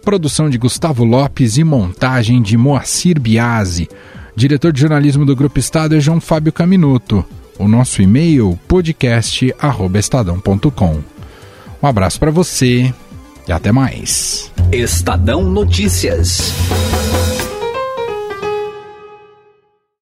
produção 0.00 0.48
de 0.48 0.58
Gustavo 0.58 1.02
Lopes 1.02 1.56
e 1.56 1.64
montagem 1.64 2.40
de 2.40 2.56
Moacir 2.56 3.18
Biasi. 3.18 3.88
Diretor 4.36 4.70
de 4.70 4.82
jornalismo 4.82 5.24
do 5.24 5.34
Grupo 5.34 5.58
Estado 5.58 5.96
é 5.96 6.00
João 6.00 6.20
Fábio 6.20 6.52
Caminuto. 6.52 7.24
O 7.58 7.66
nosso 7.66 8.02
e-mail 8.02 8.60
podcast@estadão.com. 8.68 11.00
Um 11.82 11.86
abraço 11.86 12.20
para 12.20 12.30
você 12.30 12.92
e 13.48 13.52
até 13.52 13.72
mais. 13.72 14.52
Estadão 14.70 15.42
Notícias. 15.42 16.52